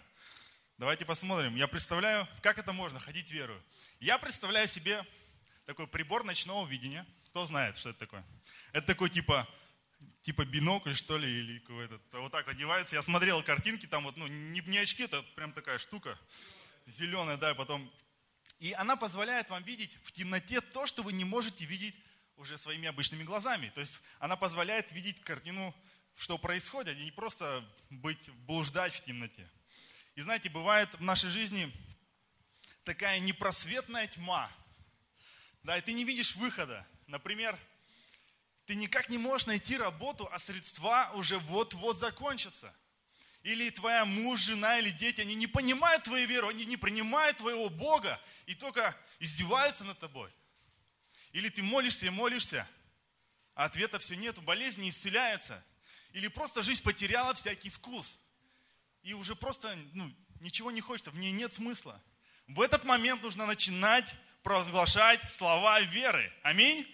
Давайте 0.78 1.06
посмотрим. 1.06 1.56
Я 1.56 1.68
представляю, 1.68 2.28
как 2.42 2.58
это 2.58 2.72
можно 2.72 3.00
ходить 3.00 3.30
верою. 3.32 3.62
Я 4.00 4.18
представляю 4.18 4.68
себе 4.68 5.06
такой 5.66 5.86
прибор 5.88 6.24
ночного 6.24 6.66
видения. 6.66 7.06
Кто 7.30 7.46
знает, 7.46 7.78
что 7.78 7.90
это 7.90 8.00
такое? 8.00 8.26
Это 8.72 8.88
такой 8.88 9.10
типа, 9.10 9.48
типа 10.22 10.46
бинокль, 10.46 10.94
что 10.94 11.18
ли, 11.18 11.30
или 11.30 11.60
какой-то. 11.60 12.00
Вот 12.14 12.32
так 12.32 12.48
одевается. 12.48 12.96
Я 12.96 13.04
смотрел 13.04 13.44
картинки, 13.44 13.86
там 13.86 14.06
вот, 14.06 14.16
ну, 14.16 14.28
не, 14.28 14.62
не 14.62 14.78
очки, 14.78 15.04
это 15.04 15.22
прям 15.36 15.52
такая 15.52 15.78
штука. 15.78 16.18
Зеленая, 16.86 17.38
да, 17.38 17.52
и 17.52 17.56
потом 17.56 17.92
и 18.60 18.74
она 18.74 18.96
позволяет 18.96 19.50
вам 19.50 19.64
видеть 19.64 19.98
в 20.04 20.12
темноте 20.12 20.62
то, 20.62 20.86
что 20.86 21.04
вы 21.04 21.14
не 21.14 21.26
можете 21.26 21.66
видеть 21.66 21.96
уже 22.38 22.58
своими 22.58 22.88
обычными 22.88 23.24
глазами. 23.24 23.70
То 23.70 23.82
есть 23.82 23.94
она 24.20 24.36
позволяет 24.36 24.92
видеть 24.92 25.22
картину, 25.22 25.76
что 26.16 26.38
происходит, 26.38 26.98
и 26.98 27.04
не 27.04 27.12
просто 27.12 27.66
быть, 27.90 28.30
блуждать 28.46 28.94
в 28.94 29.02
темноте. 29.02 29.50
И 30.16 30.22
знаете, 30.22 30.50
бывает 30.50 30.94
в 30.94 31.02
нашей 31.02 31.30
жизни 31.30 31.72
такая 32.84 33.20
непросветная 33.20 34.08
тьма. 34.08 34.52
Да, 35.64 35.78
и 35.78 35.82
ты 35.82 35.94
не 35.94 36.04
видишь 36.04 36.36
выхода. 36.36 36.86
Например, 37.08 37.58
ты 38.66 38.76
никак 38.76 39.10
не 39.10 39.18
можешь 39.18 39.48
найти 39.48 39.78
работу, 39.78 40.28
а 40.32 40.40
средства 40.40 41.12
уже 41.16 41.38
вот-вот 41.40 41.98
закончатся 41.98 42.74
или 43.44 43.70
твоя 43.70 44.06
муж, 44.06 44.40
жена 44.40 44.80
или 44.80 44.90
дети, 44.90 45.22
они 45.22 45.36
не 45.36 45.48
понимают 45.48 46.04
твою 46.04 46.28
веру, 46.28 46.48
они 46.48 46.66
не 46.66 46.78
принимают 46.78 47.38
твоего 47.38 47.70
Бога 47.70 48.20
и 48.46 48.56
только 48.56 48.98
издеваются 49.20 49.84
над 49.84 50.00
тобой. 50.00 50.32
Или 51.34 51.50
ты 51.50 51.62
молишься 51.62 52.06
и 52.06 52.10
молишься, 52.10 52.68
а 53.54 53.66
ответа 53.66 54.00
все 54.00 54.16
нету, 54.16 54.42
болезнь 54.42 54.82
не 54.82 54.90
исцеляется. 54.90 55.64
Или 56.14 56.28
просто 56.28 56.64
жизнь 56.64 56.84
потеряла 56.84 57.34
всякий 57.34 57.70
вкус. 57.70 58.18
И 59.02 59.14
уже 59.14 59.36
просто 59.36 59.76
ну, 59.94 60.10
ничего 60.40 60.72
не 60.72 60.80
хочется, 60.80 61.12
в 61.12 61.18
ней 61.18 61.32
нет 61.32 61.52
смысла. 61.52 62.02
В 62.48 62.62
этот 62.62 62.84
момент 62.86 63.24
нужно 63.24 63.46
начинать 63.46 64.16
провозглашать 64.42 65.22
слова 65.32 65.82
веры. 65.82 66.32
Аминь. 66.44 66.88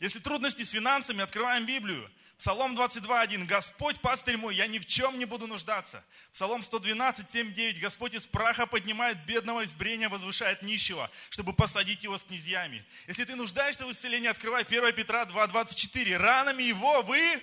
Если 0.00 0.20
трудности 0.20 0.62
с 0.62 0.70
финансами, 0.70 1.22
открываем 1.22 1.66
Библию. 1.66 2.10
Псалом 2.42 2.76
22.1. 2.76 3.44
Господь, 3.44 4.00
пастырь 4.00 4.36
мой, 4.36 4.56
я 4.56 4.66
ни 4.66 4.80
в 4.80 4.86
чем 4.86 5.16
не 5.16 5.26
буду 5.26 5.46
нуждаться. 5.46 6.02
Псалом 6.32 6.64
112, 6.64 7.30
7, 7.30 7.52
9. 7.52 7.78
Господь 7.78 8.14
из 8.14 8.26
праха 8.26 8.66
поднимает 8.66 9.24
бедного, 9.24 9.60
из 9.60 9.74
брения 9.74 10.08
возвышает 10.08 10.60
нищего, 10.62 11.08
чтобы 11.30 11.52
посадить 11.52 12.02
его 12.02 12.18
с 12.18 12.24
князьями. 12.24 12.84
Если 13.06 13.22
ты 13.22 13.36
нуждаешься 13.36 13.86
в 13.86 13.92
исцелении, 13.92 14.26
открывай 14.26 14.64
1 14.64 14.92
Петра 14.92 15.24
2, 15.24 15.46
24. 15.46 16.16
Ранами 16.16 16.64
его 16.64 17.02
вы, 17.02 17.40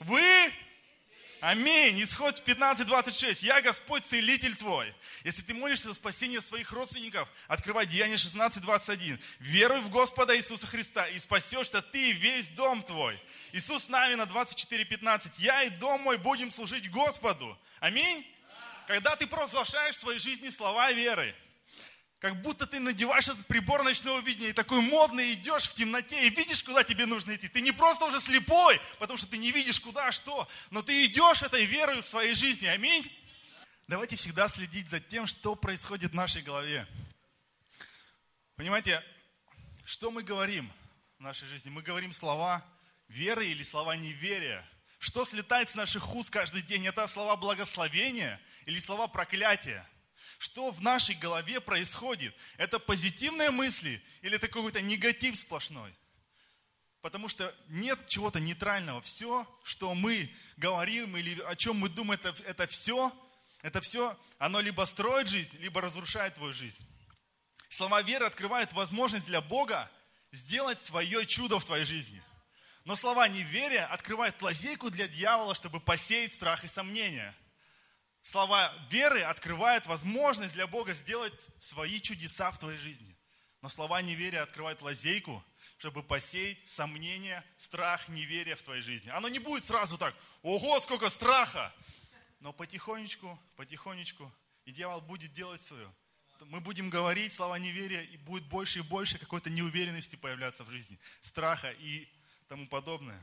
вы 0.00 0.52
Аминь. 1.42 2.00
Исход 2.00 2.40
15, 2.44 2.86
26. 2.86 3.42
Я 3.42 3.60
Господь, 3.62 4.04
целитель 4.04 4.54
твой. 4.54 4.94
Если 5.24 5.42
ты 5.42 5.54
молишься 5.54 5.88
за 5.88 5.94
спасение 5.94 6.40
своих 6.40 6.70
родственников, 6.70 7.28
открывай 7.48 7.84
Деяние 7.84 8.16
16, 8.16 8.62
21. 8.62 9.18
Веруй 9.40 9.80
в 9.80 9.90
Господа 9.90 10.36
Иисуса 10.36 10.68
Христа, 10.68 11.04
и 11.08 11.18
спасешься 11.18 11.82
ты 11.82 12.10
и 12.10 12.12
весь 12.12 12.50
дом 12.50 12.80
твой. 12.84 13.20
Иисус 13.50 13.88
Навина 13.88 14.26
24, 14.26 14.84
15. 14.84 15.40
Я 15.40 15.64
и 15.64 15.70
дом 15.70 16.02
мой 16.02 16.16
будем 16.16 16.48
служить 16.48 16.88
Господу. 16.92 17.58
Аминь. 17.80 18.24
Когда 18.86 19.16
ты 19.16 19.26
провозглашаешь 19.26 19.96
в 19.96 19.98
своей 19.98 20.20
жизни 20.20 20.48
слова 20.48 20.92
веры, 20.92 21.34
как 22.22 22.40
будто 22.40 22.68
ты 22.68 22.78
надеваешь 22.78 23.26
этот 23.26 23.44
прибор 23.48 23.82
ночного 23.82 24.20
видения 24.20 24.50
и 24.50 24.52
такой 24.52 24.80
модный 24.80 25.32
идешь 25.32 25.64
в 25.64 25.74
темноте 25.74 26.24
и 26.24 26.30
видишь, 26.30 26.62
куда 26.62 26.84
тебе 26.84 27.04
нужно 27.04 27.34
идти. 27.34 27.48
Ты 27.48 27.60
не 27.60 27.72
просто 27.72 28.04
уже 28.04 28.20
слепой, 28.20 28.80
потому 29.00 29.18
что 29.18 29.26
ты 29.26 29.38
не 29.38 29.50
видишь 29.50 29.80
куда, 29.80 30.12
что, 30.12 30.48
но 30.70 30.82
ты 30.82 31.04
идешь 31.04 31.42
этой 31.42 31.64
верой 31.64 32.00
в 32.00 32.06
своей 32.06 32.34
жизни. 32.34 32.66
Аминь. 32.66 33.10
Давайте 33.88 34.14
всегда 34.14 34.46
следить 34.46 34.88
за 34.88 35.00
тем, 35.00 35.26
что 35.26 35.56
происходит 35.56 36.12
в 36.12 36.14
нашей 36.14 36.42
голове. 36.42 36.86
Понимаете, 38.54 39.02
что 39.84 40.12
мы 40.12 40.22
говорим 40.22 40.72
в 41.18 41.22
нашей 41.22 41.48
жизни? 41.48 41.70
Мы 41.70 41.82
говорим 41.82 42.12
слова 42.12 42.64
веры 43.08 43.48
или 43.48 43.64
слова 43.64 43.96
неверия. 43.96 44.64
Что 45.00 45.24
слетает 45.24 45.70
с 45.70 45.74
наших 45.74 46.14
уст 46.14 46.30
каждый 46.30 46.62
день? 46.62 46.86
Это 46.86 47.04
слова 47.08 47.34
благословения 47.34 48.40
или 48.64 48.78
слова 48.78 49.08
проклятия? 49.08 49.84
Что 50.42 50.72
в 50.72 50.80
нашей 50.80 51.14
голове 51.14 51.60
происходит? 51.60 52.34
Это 52.56 52.80
позитивные 52.80 53.52
мысли 53.52 54.02
или 54.22 54.34
это 54.34 54.48
какой-то 54.48 54.80
негатив 54.80 55.36
сплошной? 55.36 55.94
Потому 57.00 57.28
что 57.28 57.54
нет 57.68 58.08
чего-то 58.08 58.40
нейтрального. 58.40 59.00
Все, 59.02 59.46
что 59.62 59.94
мы 59.94 60.34
говорим 60.56 61.16
или 61.16 61.40
о 61.42 61.54
чем 61.54 61.76
мы 61.76 61.88
думаем, 61.88 62.20
это, 62.20 62.34
это 62.42 62.66
все, 62.66 63.12
это 63.62 63.80
все, 63.82 64.18
оно 64.38 64.58
либо 64.58 64.82
строит 64.84 65.28
жизнь, 65.28 65.56
либо 65.58 65.80
разрушает 65.80 66.34
твою 66.34 66.52
жизнь. 66.52 66.84
Слова 67.68 68.02
веры 68.02 68.26
открывают 68.26 68.72
возможность 68.72 69.26
для 69.26 69.42
Бога 69.42 69.88
сделать 70.32 70.82
свое 70.82 71.24
чудо 71.24 71.60
в 71.60 71.64
твоей 71.64 71.84
жизни. 71.84 72.20
Но 72.84 72.96
слова 72.96 73.28
неверия 73.28 73.84
открывают 73.84 74.42
лазейку 74.42 74.90
для 74.90 75.06
дьявола, 75.06 75.54
чтобы 75.54 75.78
посеять 75.78 76.34
страх 76.34 76.64
и 76.64 76.66
сомнения. 76.66 77.32
Слова 78.22 78.72
веры 78.88 79.22
открывают 79.22 79.86
возможность 79.86 80.54
для 80.54 80.68
Бога 80.68 80.94
сделать 80.94 81.50
свои 81.58 82.00
чудеса 82.00 82.52
в 82.52 82.58
твоей 82.58 82.78
жизни. 82.78 83.16
Но 83.62 83.68
слова 83.68 84.00
неверия 84.00 84.42
открывают 84.42 84.80
лазейку, 84.80 85.44
чтобы 85.78 86.04
посеять 86.04 86.58
сомнения, 86.68 87.44
страх, 87.58 88.08
неверие 88.08 88.54
в 88.54 88.62
твоей 88.62 88.80
жизни. 88.80 89.10
Оно 89.10 89.28
не 89.28 89.40
будет 89.40 89.64
сразу 89.64 89.98
так, 89.98 90.14
ого, 90.42 90.78
сколько 90.80 91.10
страха. 91.10 91.72
Но 92.38 92.52
потихонечку, 92.52 93.38
потихонечку, 93.56 94.32
и 94.64 94.72
дьявол 94.72 95.00
будет 95.00 95.32
делать 95.32 95.60
свое. 95.60 95.92
Мы 96.46 96.60
будем 96.60 96.90
говорить 96.90 97.32
слова 97.32 97.56
неверия, 97.58 98.02
и 98.02 98.16
будет 98.16 98.44
больше 98.44 98.80
и 98.80 98.82
больше 98.82 99.18
какой-то 99.18 99.50
неуверенности 99.50 100.16
появляться 100.16 100.64
в 100.64 100.70
жизни, 100.70 100.98
страха 101.20 101.70
и 101.72 102.08
тому 102.48 102.66
подобное. 102.68 103.20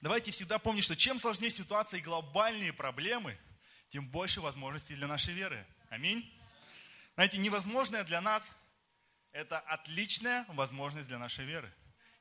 Давайте 0.00 0.30
всегда 0.30 0.58
помнить, 0.58 0.84
что 0.84 0.96
чем 0.96 1.18
сложнее 1.18 1.50
ситуация 1.50 1.98
и 1.98 2.02
глобальные 2.02 2.72
проблемы– 2.72 3.36
тем 3.88 4.08
больше 4.08 4.40
возможностей 4.40 4.94
для 4.94 5.06
нашей 5.06 5.34
веры. 5.34 5.66
Аминь. 5.90 6.32
Знаете, 7.14 7.38
невозможное 7.38 8.04
для 8.04 8.20
нас– 8.20 8.50
это 9.32 9.58
отличная 9.58 10.44
возможность 10.48 11.08
для 11.08 11.18
нашей 11.18 11.44
веры. 11.44 11.72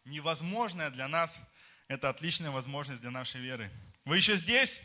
Невозможное 0.06 0.90
для 0.90 1.08
нас– 1.08 1.40
это 1.88 2.10
отличная 2.10 2.52
возможность 2.52 3.02
для 3.02 3.12
нашей 3.12 3.42
веры. 3.42 3.72
Вы 4.06 4.18
еще 4.18 4.36
здесь? 4.36 4.80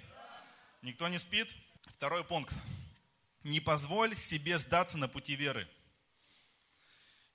Никто 0.82 1.08
не 1.08 1.18
спит? 1.18 1.54
Второй 1.92 2.24
пункт. 2.24 2.56
Не 3.44 3.60
позволь 3.60 4.18
себе 4.18 4.58
сдаться 4.58 4.98
на 4.98 5.08
пути 5.08 5.36
веры. 5.36 5.68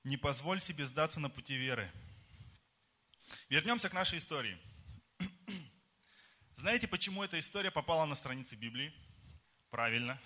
Не 0.03 0.17
позволь 0.17 0.59
себе 0.59 0.85
сдаться 0.85 1.19
на 1.19 1.29
пути 1.29 1.55
веры. 1.55 1.91
Вернемся 3.49 3.89
к 3.89 3.93
нашей 3.93 4.17
истории. 4.17 4.57
Знаете, 6.55 6.87
почему 6.87 7.23
эта 7.23 7.39
история 7.39 7.71
попала 7.71 8.05
на 8.05 8.15
страницы 8.15 8.55
Библии? 8.55 8.93
Правильно. 9.69 10.19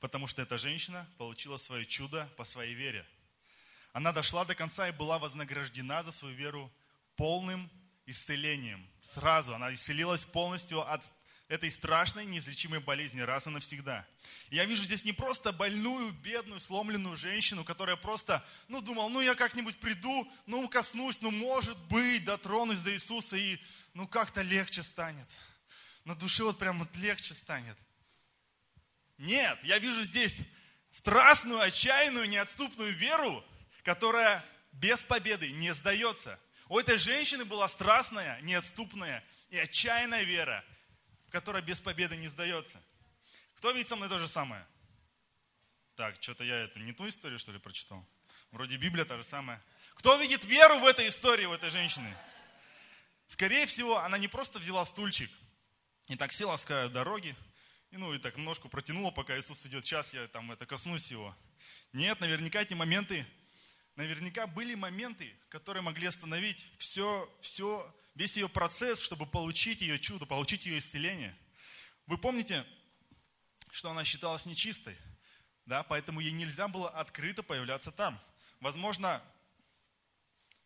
Потому 0.00 0.26
что 0.26 0.42
эта 0.42 0.58
женщина 0.58 1.08
получила 1.18 1.56
свое 1.56 1.86
чудо 1.86 2.28
по 2.36 2.44
своей 2.44 2.74
вере. 2.74 3.06
Она 3.92 4.12
дошла 4.12 4.44
до 4.44 4.54
конца 4.54 4.88
и 4.88 4.92
была 4.92 5.18
вознаграждена 5.18 6.02
за 6.02 6.12
свою 6.12 6.34
веру 6.34 6.70
полным 7.16 7.70
исцелением. 8.04 8.86
Сразу 9.02 9.54
она 9.54 9.72
исцелилась 9.72 10.24
полностью 10.24 10.80
от 10.80 11.02
этой 11.48 11.70
страшной, 11.70 12.26
неизлечимой 12.26 12.80
болезни 12.80 13.20
раз 13.20 13.46
и 13.46 13.50
навсегда. 13.50 14.06
я 14.50 14.64
вижу 14.64 14.84
здесь 14.84 15.04
не 15.04 15.12
просто 15.12 15.52
больную, 15.52 16.12
бедную, 16.12 16.58
сломленную 16.58 17.16
женщину, 17.16 17.64
которая 17.64 17.96
просто, 17.96 18.44
ну, 18.68 18.80
думал, 18.80 19.08
ну, 19.10 19.20
я 19.20 19.34
как-нибудь 19.34 19.78
приду, 19.78 20.30
ну, 20.46 20.68
коснусь, 20.68 21.20
ну, 21.20 21.30
может 21.30 21.78
быть, 21.84 22.24
дотронусь 22.24 22.80
до 22.80 22.92
Иисуса, 22.92 23.36
и, 23.36 23.58
ну, 23.94 24.08
как-то 24.08 24.42
легче 24.42 24.82
станет. 24.82 25.28
На 26.04 26.16
душе 26.16 26.42
вот 26.42 26.58
прям 26.58 26.80
вот 26.80 26.94
легче 26.96 27.32
станет. 27.32 27.78
Нет, 29.18 29.58
я 29.62 29.78
вижу 29.78 30.02
здесь 30.02 30.38
страстную, 30.90 31.60
отчаянную, 31.60 32.28
неотступную 32.28 32.92
веру, 32.92 33.44
которая 33.82 34.44
без 34.72 35.04
победы 35.04 35.50
не 35.52 35.72
сдается. 35.72 36.38
У 36.68 36.78
этой 36.78 36.98
женщины 36.98 37.44
была 37.44 37.68
страстная, 37.68 38.40
неотступная 38.42 39.24
и 39.50 39.58
отчаянная 39.58 40.22
вера– 40.22 40.64
которая 41.36 41.62
без 41.62 41.82
победы 41.82 42.16
не 42.16 42.28
сдается. 42.28 42.82
Кто 43.56 43.70
видит 43.70 43.88
со 43.88 43.96
мной 43.96 44.08
то 44.08 44.18
же 44.18 44.26
самое? 44.26 44.66
Так, 45.94 46.16
что-то 46.20 46.44
я 46.44 46.56
это 46.56 46.78
не 46.78 46.92
ту 46.92 47.06
историю, 47.08 47.38
что 47.38 47.52
ли, 47.52 47.58
прочитал? 47.58 48.06
Вроде 48.52 48.76
Библия 48.76 49.04
та 49.04 49.18
же 49.18 49.22
самая. 49.22 49.62
Кто 49.96 50.16
видит 50.16 50.44
веру 50.46 50.78
в 50.78 50.86
этой 50.86 51.08
истории, 51.08 51.44
в 51.44 51.52
этой 51.52 51.68
женщины? 51.68 52.14
Скорее 53.28 53.66
всего, 53.66 53.98
она 53.98 54.16
не 54.16 54.28
просто 54.28 54.58
взяла 54.58 54.84
стульчик 54.86 55.30
и 56.08 56.16
так 56.16 56.32
села 56.32 56.56
с 56.56 56.64
краю 56.64 56.88
дороги, 56.88 57.34
и, 57.90 57.96
ну, 57.96 58.12
и 58.14 58.18
так 58.18 58.36
ножку 58.36 58.68
протянула, 58.68 59.10
пока 59.10 59.38
Иисус 59.38 59.64
идет, 59.66 59.84
сейчас 59.84 60.12
я 60.12 60.26
там 60.28 60.52
это 60.52 60.66
коснусь 60.66 61.10
его. 61.10 61.36
Нет, 61.92 62.20
наверняка 62.20 62.62
эти 62.62 62.74
моменты, 62.74 63.24
наверняка 63.94 64.46
были 64.46 64.74
моменты, 64.74 65.34
которые 65.48 65.82
могли 65.82 66.06
остановить 66.06 66.68
все, 66.78 67.28
все 67.40 67.94
весь 68.14 68.36
ее 68.36 68.48
процесс, 68.48 69.00
чтобы 69.00 69.26
получить 69.26 69.80
ее 69.80 69.98
чудо, 69.98 70.26
получить 70.26 70.66
ее 70.66 70.78
исцеление. 70.78 71.36
Вы 72.06 72.18
помните, 72.18 72.66
что 73.70 73.90
она 73.90 74.04
считалась 74.04 74.46
нечистой, 74.46 74.96
да, 75.64 75.82
поэтому 75.82 76.20
ей 76.20 76.32
нельзя 76.32 76.68
было 76.68 76.88
открыто 76.90 77.42
появляться 77.42 77.90
там. 77.90 78.20
Возможно, 78.60 79.22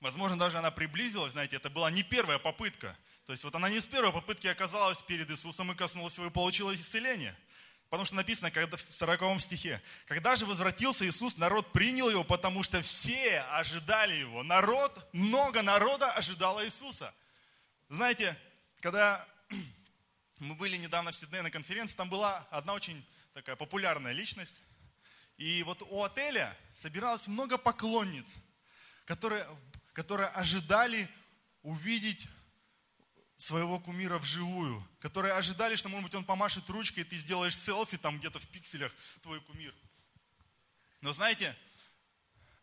возможно, 0.00 0.38
даже 0.38 0.58
она 0.58 0.70
приблизилась, 0.70 1.32
знаете, 1.32 1.56
это 1.56 1.70
была 1.70 1.90
не 1.90 2.02
первая 2.02 2.38
попытка. 2.38 2.96
То 3.30 3.32
есть 3.32 3.44
вот 3.44 3.54
она 3.54 3.70
не 3.70 3.78
с 3.78 3.86
первой 3.86 4.12
попытки 4.12 4.48
оказалась 4.48 5.02
перед 5.02 5.30
Иисусом 5.30 5.70
и 5.70 5.76
коснулась 5.76 6.16
его 6.16 6.26
и 6.26 6.30
получила 6.30 6.74
исцеление. 6.74 7.36
Потому 7.88 8.04
что 8.04 8.16
написано 8.16 8.50
когда, 8.50 8.76
в 8.76 8.80
40 8.92 9.40
стихе, 9.40 9.80
когда 10.06 10.34
же 10.34 10.46
возвратился 10.46 11.06
Иисус, 11.08 11.36
народ 11.36 11.70
принял 11.70 12.10
его, 12.10 12.24
потому 12.24 12.64
что 12.64 12.82
все 12.82 13.42
ожидали 13.52 14.14
его. 14.14 14.42
Народ, 14.42 15.08
много 15.12 15.62
народа 15.62 16.10
ожидало 16.10 16.64
Иисуса. 16.64 17.14
Знаете, 17.88 18.36
когда 18.80 19.24
мы 20.40 20.56
были 20.56 20.76
недавно 20.76 21.12
в 21.12 21.14
Сиднее 21.14 21.42
на 21.42 21.52
конференции, 21.52 21.94
там 21.94 22.10
была 22.10 22.44
одна 22.50 22.72
очень 22.72 23.00
такая 23.32 23.54
популярная 23.54 24.10
личность. 24.10 24.60
И 25.36 25.62
вот 25.62 25.82
у 25.88 26.02
отеля 26.02 26.58
собиралось 26.74 27.28
много 27.28 27.58
поклонниц, 27.58 28.34
которые, 29.04 29.46
которые 29.92 30.30
ожидали 30.30 31.08
увидеть 31.62 32.28
своего 33.40 33.80
кумира 33.80 34.18
вживую, 34.18 34.86
которые 35.00 35.32
ожидали, 35.32 35.74
что, 35.74 35.88
может 35.88 36.04
быть, 36.04 36.14
он 36.14 36.26
помашет 36.26 36.68
ручкой, 36.68 37.00
и 37.00 37.04
ты 37.04 37.16
сделаешь 37.16 37.56
селфи 37.56 37.96
там 37.96 38.18
где-то 38.18 38.38
в 38.38 38.46
пикселях, 38.46 38.92
твой 39.22 39.40
кумир. 39.40 39.74
Но 41.00 41.14
знаете, 41.14 41.56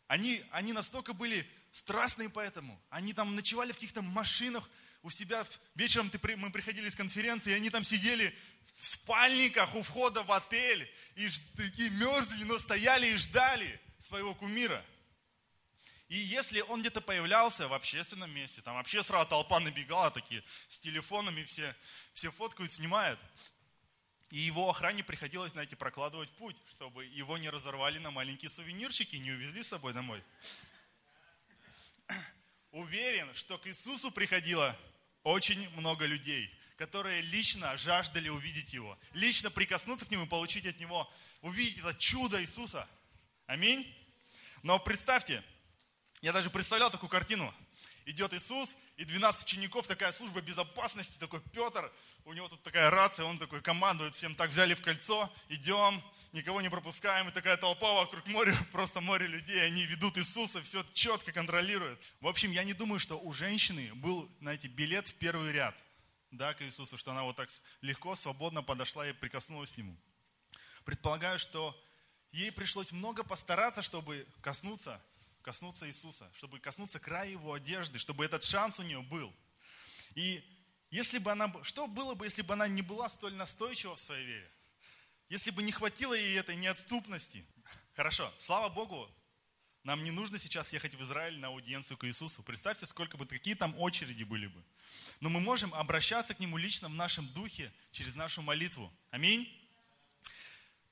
они, 0.05 0.43
они 0.51 0.73
настолько 0.73 1.13
были 1.13 1.49
страстные 1.71 2.29
поэтому. 2.29 2.79
Они 2.91 3.13
там 3.13 3.35
ночевали 3.35 3.71
в 3.71 3.75
каких-то 3.75 4.03
машинах, 4.03 4.69
у 5.01 5.09
себя 5.09 5.43
вечером 5.73 6.11
ты, 6.11 6.19
мы 6.37 6.51
приходили 6.51 6.89
с 6.89 6.95
конференции, 6.95 7.53
и 7.53 7.55
они 7.55 7.71
там 7.71 7.83
сидели 7.83 8.35
в 8.75 8.85
спальниках 8.85 9.73
у 9.73 9.81
входа 9.81 10.21
в 10.21 10.31
отель, 10.31 10.87
и 11.15 11.27
такие 11.55 11.89
мерзли, 11.89 12.43
но 12.43 12.59
стояли 12.59 13.07
и 13.07 13.15
ждали 13.15 13.81
своего 13.99 14.35
кумира. 14.35 14.85
И 16.09 16.17
если 16.17 16.61
он 16.61 16.79
где-то 16.79 17.01
появлялся 17.01 17.67
в 17.67 17.73
общественном 17.73 18.31
месте, 18.31 18.61
там 18.61 18.75
вообще 18.75 19.03
сразу 19.03 19.27
толпа 19.27 19.59
набегала, 19.59 20.09
такие 20.09 20.41
с 20.69 20.79
телефонами 20.79 21.43
все, 21.43 21.75
все 22.13 22.31
фоткают, 22.31 22.71
снимают. 22.71 23.19
И 24.29 24.39
его 24.39 24.69
охране 24.69 25.03
приходилось, 25.03 25.53
знаете, 25.53 25.75
прокладывать 25.75 26.29
путь, 26.31 26.55
чтобы 26.71 27.05
его 27.05 27.37
не 27.37 27.49
разорвали 27.49 27.97
на 27.97 28.11
маленькие 28.11 28.49
сувенирчики 28.49 29.15
и 29.15 29.19
не 29.19 29.31
увезли 29.31 29.63
с 29.63 29.67
собой 29.67 29.93
домой. 29.93 30.23
Уверен, 32.71 33.33
что 33.33 33.57
к 33.57 33.67
Иисусу 33.67 34.11
приходило 34.11 34.77
очень 35.23 35.69
много 35.71 36.05
людей, 36.05 36.49
которые 36.77 37.21
лично 37.21 37.75
жаждали 37.75 38.29
увидеть 38.29 38.73
Его, 38.73 38.97
лично 39.11 39.49
прикоснуться 39.49 40.05
к 40.05 40.11
Нему 40.11 40.23
и 40.25 40.29
получить 40.29 40.65
от 40.65 40.79
Него, 40.79 41.11
увидеть 41.41 41.79
это 41.79 41.93
чудо 41.95 42.41
Иисуса. 42.41 42.87
Аминь. 43.45 43.93
Но 44.63 44.77
представьте, 44.79 45.43
я 46.21 46.31
даже 46.31 46.49
представлял 46.49 46.89
такую 46.89 47.09
картину. 47.09 47.53
Идет 48.05 48.33
Иисус, 48.33 48.77
и 48.95 49.03
12 49.03 49.45
учеников, 49.45 49.87
такая 49.87 50.11
служба 50.11 50.41
безопасности, 50.41 51.19
такой 51.19 51.41
Петр, 51.51 51.91
у 52.23 52.33
него 52.33 52.47
тут 52.47 52.63
такая 52.63 52.89
рация, 52.89 53.25
он 53.25 53.37
такой 53.37 53.61
командует 53.61 54.15
всем, 54.15 54.33
так 54.33 54.49
взяли 54.49 54.73
в 54.73 54.81
кольцо, 54.81 55.31
идем, 55.49 56.01
никого 56.31 56.61
не 56.61 56.69
пропускаем, 56.69 57.27
и 57.27 57.31
такая 57.31 57.57
толпа 57.57 57.93
вокруг 57.93 58.25
моря, 58.27 58.55
просто 58.71 59.01
море 59.01 59.27
людей, 59.27 59.65
они 59.65 59.85
ведут 59.85 60.17
Иисуса, 60.17 60.61
все 60.63 60.83
четко 60.93 61.31
контролируют. 61.31 62.01
В 62.21 62.27
общем, 62.27 62.51
я 62.51 62.63
не 62.63 62.73
думаю, 62.73 62.99
что 62.99 63.19
у 63.19 63.33
женщины 63.33 63.93
был, 63.95 64.29
знаете, 64.39 64.67
билет 64.67 65.09
в 65.09 65.15
первый 65.15 65.51
ряд, 65.51 65.75
да, 66.31 66.53
к 66.53 66.61
Иисусу, 66.61 66.97
что 66.97 67.11
она 67.11 67.23
вот 67.23 67.35
так 67.35 67.49
легко, 67.81 68.15
свободно 68.15 68.63
подошла 68.63 69.07
и 69.07 69.13
прикоснулась 69.13 69.73
к 69.73 69.77
Нему. 69.77 69.97
Предполагаю, 70.85 71.39
что 71.39 71.77
ей 72.31 72.51
пришлось 72.51 72.93
много 72.93 73.23
постараться, 73.23 73.81
чтобы 73.81 74.25
коснуться, 74.41 75.01
коснуться 75.47 75.87
Иисуса, 75.87 76.29
чтобы 76.35 76.59
коснуться 76.59 76.99
края 76.99 77.29
Его 77.29 77.53
одежды, 77.53 77.99
чтобы 77.99 78.25
этот 78.25 78.43
шанс 78.43 78.81
у 78.81 78.83
нее 78.83 79.01
был. 79.01 79.33
И 80.13 80.43
если 80.91 81.19
бы 81.19 81.31
она, 81.31 81.49
что 81.63 81.87
было 81.87 82.15
бы, 82.15 82.25
если 82.25 82.41
бы 82.41 82.53
она 82.53 82.67
не 82.67 82.81
была 82.81 83.07
столь 83.07 83.33
настойчива 83.33 83.95
в 83.95 83.99
своей 83.99 84.25
вере? 84.25 84.51
Если 85.29 85.51
бы 85.51 85.63
не 85.63 85.71
хватило 85.71 86.13
ей 86.13 86.37
этой 86.37 86.57
неотступности. 86.57 87.45
Хорошо, 87.95 88.29
слава 88.37 88.67
Богу, 88.67 89.09
нам 89.83 90.03
не 90.03 90.11
нужно 90.11 90.37
сейчас 90.37 90.73
ехать 90.73 90.95
в 90.95 91.01
Израиль 91.01 91.39
на 91.39 91.47
аудиенцию 91.47 91.95
к 91.97 92.03
Иисусу. 92.05 92.43
Представьте, 92.43 92.85
сколько 92.85 93.15
бы, 93.15 93.25
какие 93.25 93.53
там 93.53 93.73
очереди 93.79 94.25
были 94.25 94.47
бы. 94.47 94.61
Но 95.21 95.29
мы 95.29 95.39
можем 95.39 95.73
обращаться 95.73 96.33
к 96.33 96.41
Нему 96.41 96.57
лично 96.57 96.89
в 96.89 96.93
нашем 96.93 97.25
духе, 97.29 97.71
через 97.91 98.17
нашу 98.17 98.41
молитву. 98.41 98.91
Аминь. 99.11 99.47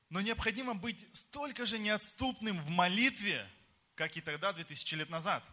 Но 0.09 0.21
необходимо 0.21 0.75
быть 0.75 1.05
столько 1.11 1.65
же 1.65 1.77
неотступным 1.77 2.61
в 2.61 2.69
молитве, 2.69 3.45
как 3.95 4.17
и 4.17 4.21
тогда, 4.21 4.53
2000 4.53 4.95
лет 4.95 5.09
назад. 5.09 5.43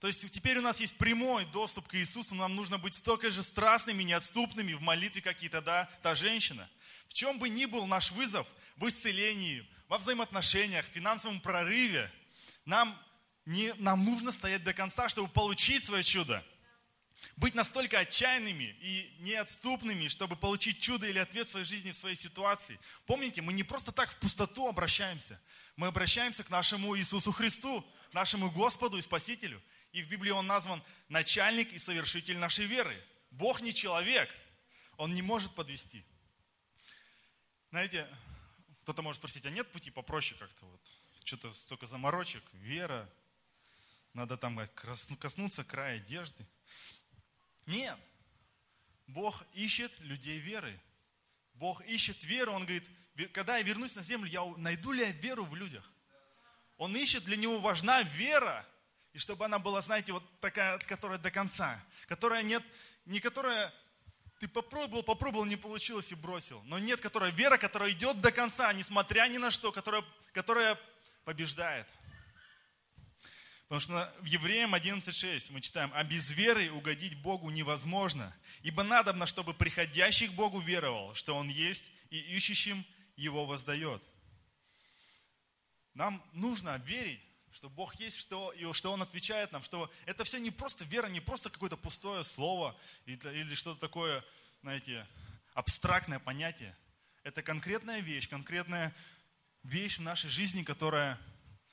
То 0.00 0.06
есть 0.06 0.30
теперь 0.30 0.58
у 0.58 0.62
нас 0.62 0.80
есть 0.80 0.96
прямой 0.96 1.44
доступ 1.46 1.88
к 1.88 1.94
Иисусу, 1.96 2.34
нам 2.36 2.54
нужно 2.54 2.78
быть 2.78 2.94
столько 2.94 3.30
же 3.30 3.42
страстными, 3.42 4.04
неотступными 4.04 4.74
в 4.74 4.80
молитве, 4.80 5.20
как 5.20 5.42
и 5.42 5.48
тогда 5.48 5.90
та 6.02 6.14
женщина. 6.14 6.70
В 7.08 7.14
чем 7.14 7.38
бы 7.38 7.48
ни 7.48 7.64
был 7.64 7.86
наш 7.86 8.12
вызов, 8.12 8.46
в 8.76 8.86
исцелении, 8.86 9.68
во 9.88 9.98
взаимоотношениях, 9.98 10.86
в 10.86 10.92
финансовом 10.92 11.40
прорыве, 11.40 12.12
нам, 12.64 12.96
не, 13.44 13.74
нам 13.78 14.04
нужно 14.04 14.30
стоять 14.30 14.62
до 14.62 14.72
конца, 14.72 15.08
чтобы 15.08 15.28
получить 15.28 15.82
свое 15.82 16.04
чудо. 16.04 16.44
Быть 17.36 17.56
настолько 17.56 17.98
отчаянными 17.98 18.76
и 18.80 19.16
неотступными, 19.20 20.06
чтобы 20.06 20.36
получить 20.36 20.80
чудо 20.80 21.08
или 21.08 21.18
ответ 21.18 21.48
в 21.48 21.50
своей 21.50 21.66
жизни, 21.66 21.90
в 21.90 21.96
своей 21.96 22.14
ситуации. 22.14 22.78
Помните, 23.06 23.42
мы 23.42 23.52
не 23.52 23.64
просто 23.64 23.90
так 23.90 24.12
в 24.12 24.16
пустоту 24.18 24.68
обращаемся. 24.68 25.40
Мы 25.78 25.86
обращаемся 25.86 26.42
к 26.42 26.50
нашему 26.50 26.98
Иисусу 26.98 27.30
Христу, 27.30 27.86
нашему 28.12 28.50
Господу 28.50 28.98
и 28.98 29.00
Спасителю. 29.00 29.62
И 29.92 30.02
в 30.02 30.08
Библии 30.08 30.30
он 30.30 30.44
назван 30.44 30.82
начальник 31.08 31.72
и 31.72 31.78
совершитель 31.78 32.36
нашей 32.36 32.66
веры. 32.66 33.00
Бог 33.30 33.60
не 33.60 33.72
человек, 33.72 34.28
он 34.96 35.14
не 35.14 35.22
может 35.22 35.54
подвести. 35.54 36.04
Знаете, 37.70 38.08
кто-то 38.82 39.02
может 39.02 39.20
спросить, 39.20 39.46
а 39.46 39.50
нет 39.50 39.70
пути 39.70 39.92
попроще 39.92 40.36
как-то 40.40 40.66
вот? 40.66 40.80
Что-то 41.22 41.52
столько 41.52 41.86
заморочек, 41.86 42.42
вера, 42.54 43.08
надо 44.14 44.36
там 44.36 44.58
коснуться 45.20 45.62
края 45.62 45.98
одежды. 45.98 46.44
Нет. 47.66 47.96
Бог 49.06 49.44
ищет 49.54 49.96
людей 50.00 50.40
веры. 50.40 50.76
Бог 51.54 51.82
ищет 51.82 52.24
веру, 52.24 52.50
Он 52.52 52.64
говорит, 52.64 52.90
когда 53.26 53.56
я 53.56 53.62
вернусь 53.62 53.96
на 53.96 54.02
землю, 54.02 54.30
я 54.30 54.44
найду 54.56 54.92
ли 54.92 55.02
я 55.02 55.10
веру 55.10 55.44
в 55.44 55.56
людях? 55.56 55.90
Он 56.76 56.96
ищет, 56.96 57.24
для 57.24 57.36
него 57.36 57.58
важна 57.58 58.02
вера, 58.02 58.64
и 59.12 59.18
чтобы 59.18 59.44
она 59.44 59.58
была, 59.58 59.80
знаете, 59.80 60.12
вот 60.12 60.22
такая, 60.40 60.78
которая 60.78 61.18
до 61.18 61.30
конца, 61.30 61.82
которая 62.06 62.42
нет, 62.42 62.62
не 63.04 63.18
которая 63.18 63.74
ты 64.38 64.46
попробовал, 64.46 65.02
попробовал, 65.02 65.44
не 65.44 65.56
получилось 65.56 66.12
и 66.12 66.14
бросил. 66.14 66.62
Но 66.64 66.78
нет, 66.78 67.00
которая 67.00 67.32
вера, 67.32 67.56
которая 67.56 67.90
идет 67.90 68.20
до 68.20 68.30
конца, 68.30 68.72
несмотря 68.72 69.26
ни 69.26 69.38
на 69.38 69.50
что, 69.50 69.72
которая, 69.72 70.04
которая 70.32 70.78
побеждает. 71.24 71.86
Потому 73.68 73.80
что 73.80 74.14
в 74.20 74.24
Евреям 74.24 74.74
11.6 74.74 75.52
мы 75.52 75.60
читаем, 75.60 75.90
а 75.94 76.02
без 76.04 76.30
веры 76.30 76.70
угодить 76.70 77.20
Богу 77.20 77.50
невозможно, 77.50 78.34
ибо 78.62 78.82
надобно, 78.82 79.26
чтобы 79.26 79.52
приходящий 79.52 80.28
к 80.28 80.32
Богу 80.32 80.60
веровал, 80.60 81.14
что 81.14 81.34
Он 81.34 81.48
есть, 81.48 81.90
и 82.10 82.18
ищущим 82.18 82.86
Его 83.18 83.44
воздает. 83.44 84.00
Нам 85.92 86.24
нужно 86.32 86.78
верить, 86.86 87.20
что 87.50 87.68
Бог 87.68 87.96
есть, 87.96 88.16
что, 88.16 88.52
и 88.52 88.72
что 88.72 88.92
Он 88.92 89.02
отвечает 89.02 89.50
нам, 89.50 89.60
что 89.62 89.92
это 90.06 90.22
все 90.22 90.38
не 90.38 90.52
просто 90.52 90.84
вера, 90.84 91.08
не 91.08 91.20
просто 91.20 91.50
какое-то 91.50 91.76
пустое 91.76 92.22
слово 92.22 92.78
или 93.06 93.54
что-то 93.54 93.80
такое, 93.80 94.24
знаете, 94.62 95.04
абстрактное 95.54 96.20
понятие. 96.20 96.76
Это 97.24 97.42
конкретная 97.42 97.98
вещь, 97.98 98.28
конкретная 98.28 98.94
вещь 99.64 99.98
в 99.98 100.02
нашей 100.02 100.30
жизни, 100.30 100.62
которая, 100.62 101.18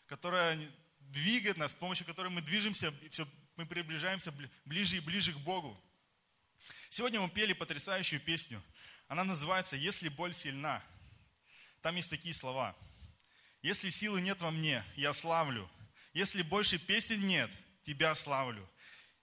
которая 0.08 0.58
двигает 1.01 1.58
нас, 1.58 1.71
с 1.71 1.75
помощью 1.75 2.08
которой 2.08 2.29
мы 2.29 2.41
движемся, 2.41 2.91
и 3.03 3.10
все, 3.10 3.27
мы 3.55 3.67
приближаемся 3.67 4.34
ближе 4.65 4.97
и 4.97 4.99
ближе 4.99 5.31
к 5.34 5.38
Богу. 5.38 5.79
Сегодня 6.89 7.21
мы 7.21 7.29
пели 7.29 7.53
потрясающую 7.53 8.19
песню. 8.19 8.60
Она 9.08 9.23
называется 9.23 9.75
«Если 9.75 10.10
боль 10.10 10.34
сильна». 10.34 10.81
Там 11.86 11.98
есть 11.98 12.10
такие 12.10 12.34
слова. 12.34 12.76
«Если 13.62 13.91
силы 13.91 14.19
нет 14.19 14.41
во 14.41 14.50
мне, 14.50 14.84
я 14.95 15.13
славлю. 15.13 15.69
Если 16.13 16.41
больше 16.41 16.80
песен 16.80 17.28
нет, 17.28 17.52
тебя 17.84 18.15
славлю. 18.15 18.67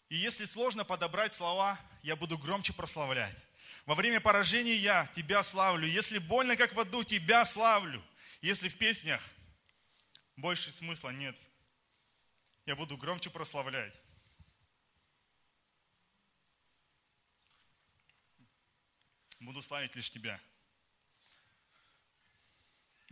И 0.09 0.15
если 0.15 0.45
сложно 0.45 0.85
подобрать 0.85 1.33
слова, 1.33 1.77
я 2.05 2.15
буду 2.15 2.39
громче 2.39 2.73
прославлять. 2.73 3.37
Во 3.85 3.97
время 3.97 4.21
поражения 4.21 4.77
я 4.77 5.09
тебя 5.09 5.43
славлю. 5.43 5.89
Если 5.89 6.19
больно, 6.19 6.55
как 6.55 6.73
в 6.73 6.79
аду, 6.79 7.03
тебя 7.03 7.45
славлю. 7.45 8.01
Если 8.43 8.69
в 8.69 8.79
песнях 8.79 9.21
больше 10.37 10.71
смысла 10.71 11.11
нет, 11.11 11.37
я 12.67 12.77
буду 12.77 12.97
громче 12.97 13.31
прославлять. 13.31 13.93
Буду 19.41 19.61
славить 19.61 19.97
лишь 19.97 20.13
Тебя. 20.13 20.41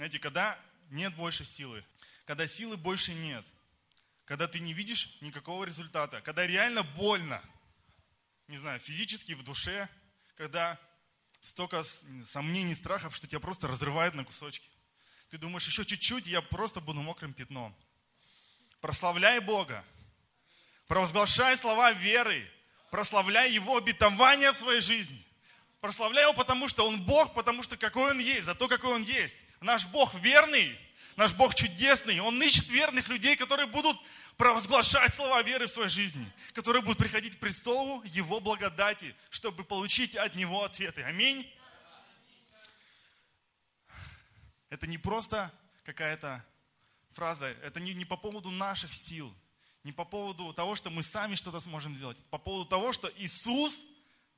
Знаете, 0.00 0.18
когда 0.18 0.58
нет 0.88 1.14
больше 1.14 1.44
силы, 1.44 1.84
когда 2.24 2.46
силы 2.46 2.78
больше 2.78 3.12
нет, 3.12 3.44
когда 4.24 4.48
ты 4.48 4.58
не 4.58 4.72
видишь 4.72 5.18
никакого 5.20 5.64
результата, 5.64 6.22
когда 6.22 6.46
реально 6.46 6.82
больно, 6.82 7.38
не 8.48 8.56
знаю, 8.56 8.80
физически, 8.80 9.34
в 9.34 9.42
душе, 9.42 9.90
когда 10.36 10.80
столько 11.42 11.84
сомнений, 12.24 12.74
страхов, 12.74 13.14
что 13.14 13.26
тебя 13.26 13.40
просто 13.40 13.68
разрывает 13.68 14.14
на 14.14 14.24
кусочки. 14.24 14.66
Ты 15.28 15.36
думаешь, 15.36 15.66
еще 15.66 15.84
чуть-чуть, 15.84 16.26
я 16.26 16.40
просто 16.40 16.80
буду 16.80 17.02
мокрым 17.02 17.34
пятном. 17.34 17.76
Прославляй 18.80 19.40
Бога. 19.40 19.84
Провозглашай 20.86 21.58
слова 21.58 21.92
веры. 21.92 22.50
Прославляй 22.90 23.52
Его 23.52 23.76
обетование 23.76 24.52
в 24.52 24.56
своей 24.56 24.80
жизни. 24.80 25.22
Прославляй 25.82 26.24
Его, 26.24 26.32
потому 26.32 26.68
что 26.68 26.88
Он 26.88 27.02
Бог, 27.02 27.34
потому 27.34 27.62
что 27.62 27.76
какой 27.76 28.12
Он 28.12 28.18
есть, 28.18 28.46
за 28.46 28.54
то, 28.54 28.66
какой 28.66 28.94
Он 28.94 29.02
есть. 29.02 29.44
Наш 29.60 29.86
Бог 29.86 30.14
верный, 30.14 30.78
наш 31.16 31.34
Бог 31.34 31.54
чудесный. 31.54 32.18
Он 32.20 32.42
ищет 32.42 32.68
верных 32.70 33.08
людей, 33.08 33.36
которые 33.36 33.66
будут 33.66 33.96
провозглашать 34.38 35.12
слова 35.12 35.42
веры 35.42 35.66
в 35.66 35.70
своей 35.70 35.90
жизни, 35.90 36.32
которые 36.54 36.82
будут 36.82 36.98
приходить 36.98 37.36
к 37.36 37.40
престолу 37.40 38.02
Его 38.04 38.40
благодати, 38.40 39.14
чтобы 39.28 39.64
получить 39.64 40.16
от 40.16 40.34
Него 40.34 40.64
ответы. 40.64 41.02
Аминь. 41.02 41.46
Это 44.70 44.86
не 44.86 44.96
просто 44.96 45.52
какая-то 45.84 46.42
фраза, 47.12 47.46
это 47.62 47.80
не, 47.80 47.92
не 47.92 48.06
по 48.06 48.16
поводу 48.16 48.50
наших 48.50 48.94
сил, 48.94 49.34
не 49.84 49.92
по 49.92 50.06
поводу 50.06 50.54
того, 50.54 50.74
что 50.74 50.88
мы 50.88 51.02
сами 51.02 51.34
что-то 51.34 51.60
сможем 51.60 51.94
сделать, 51.96 52.16
по 52.30 52.38
поводу 52.38 52.64
того, 52.64 52.92
что 52.92 53.12
Иисус 53.16 53.80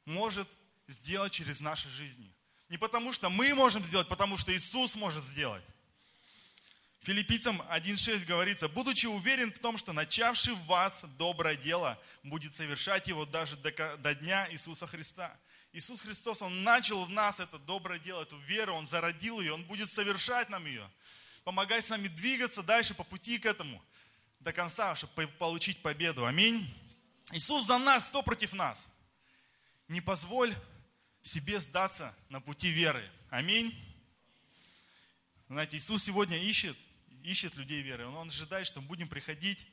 может 0.05 0.49
сделать 0.89 1.33
через 1.33 1.61
наши 1.61 1.89
жизни. 1.91 2.33
Не 2.73 2.79
потому, 2.79 3.13
что 3.13 3.29
мы 3.29 3.55
можем 3.55 3.85
сделать, 3.85 4.09
потому 4.09 4.39
что 4.39 4.51
Иисус 4.57 4.97
может 4.97 5.23
сделать. 5.23 5.63
Филиппийцам 7.03 7.61
1.6 7.61 8.25
говорится, 8.25 8.67
будучи 8.67 9.05
уверен 9.05 9.53
в 9.53 9.59
том, 9.59 9.77
что 9.77 9.93
начавший 9.93 10.55
в 10.55 10.65
вас 10.65 11.05
доброе 11.19 11.55
дело 11.55 12.01
будет 12.23 12.55
совершать 12.55 13.09
его 13.09 13.27
даже 13.27 13.59
до, 13.59 13.99
до 13.99 14.15
дня 14.15 14.51
Иисуса 14.51 14.87
Христа. 14.87 15.37
Иисус 15.75 16.01
Христос, 16.01 16.41
Он 16.41 16.63
начал 16.63 17.05
в 17.05 17.11
нас 17.11 17.41
это 17.41 17.59
доброе 17.59 17.99
дело, 17.99 18.23
эту 18.23 18.39
веру, 18.39 18.75
Он 18.75 18.87
зародил 18.87 19.39
ее, 19.39 19.53
Он 19.53 19.65
будет 19.65 19.91
совершать 19.91 20.49
нам 20.49 20.65
ее 20.65 20.91
помогай 21.45 21.83
с 21.83 21.91
нами 21.91 22.09
двигаться 22.09 22.63
дальше 22.63 22.95
по 22.95 23.05
пути 23.05 23.39
к 23.39 23.45
этому 23.45 23.83
до 24.41 24.53
конца, 24.53 24.95
чтобы 24.97 25.27
получить 25.27 25.83
победу. 25.83 26.25
Аминь. 26.25 26.67
Иисус 27.33 27.67
за 27.67 27.77
нас, 27.77 28.05
кто 28.05 28.23
против 28.23 28.55
нас? 28.55 28.87
Не 29.89 30.01
позволь 30.01 30.55
себе 31.23 31.59
сдаться 31.59 32.15
на 32.29 32.41
пути 32.41 32.71
веры. 32.71 33.09
Аминь. 33.31 33.75
Знаете, 35.49 35.77
Иисус 35.77 36.03
сегодня 36.03 36.39
ищет, 36.39 36.77
ищет 37.23 37.57
людей 37.57 37.83
веры. 37.83 38.07
Он 38.07 38.29
ожидает, 38.29 38.67
что 38.67 38.81
мы 38.81 38.89
будем 38.89 39.09
приходить 39.09 39.67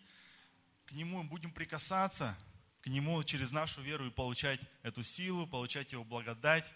к 0.85 0.91
Нему, 0.91 1.23
будем 1.23 1.51
прикасаться 1.51 2.37
к 2.81 2.87
Нему 2.87 3.23
через 3.23 3.51
нашу 3.51 3.81
веру 3.81 4.07
и 4.07 4.11
получать 4.11 4.59
эту 4.83 5.03
силу, 5.03 5.47
получать 5.47 5.91
Его 5.91 6.03
благодать, 6.03 6.71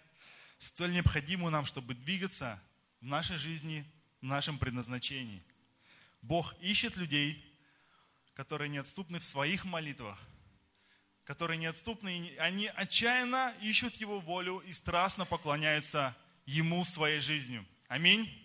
столь 0.58 0.94
необходимую 0.94 1.52
нам, 1.52 1.66
чтобы 1.66 1.94
двигаться 1.94 2.62
в 3.02 3.06
нашей 3.06 3.38
жизни 3.38 3.86
в 4.22 4.26
нашем 4.26 4.58
предназначении. 4.58 5.44
Бог 6.22 6.56
ищет 6.62 6.96
людей, 6.96 7.44
которые 8.36 8.70
неотступны 8.70 9.20
в 9.20 9.24
своих 9.24 9.66
молитвах, 9.66 10.26
которые 11.26 11.58
неотступны, 11.58 12.32
они 12.38 12.68
отчаянно 12.68 13.54
ищут 13.62 13.96
Его 13.96 14.20
волю 14.20 14.60
и 14.68 14.72
страстно 14.74 15.26
поклоняются 15.26 16.16
Ему 16.46 16.84
своей 16.84 17.20
жизнью. 17.20 17.66
Аминь. 17.88 18.43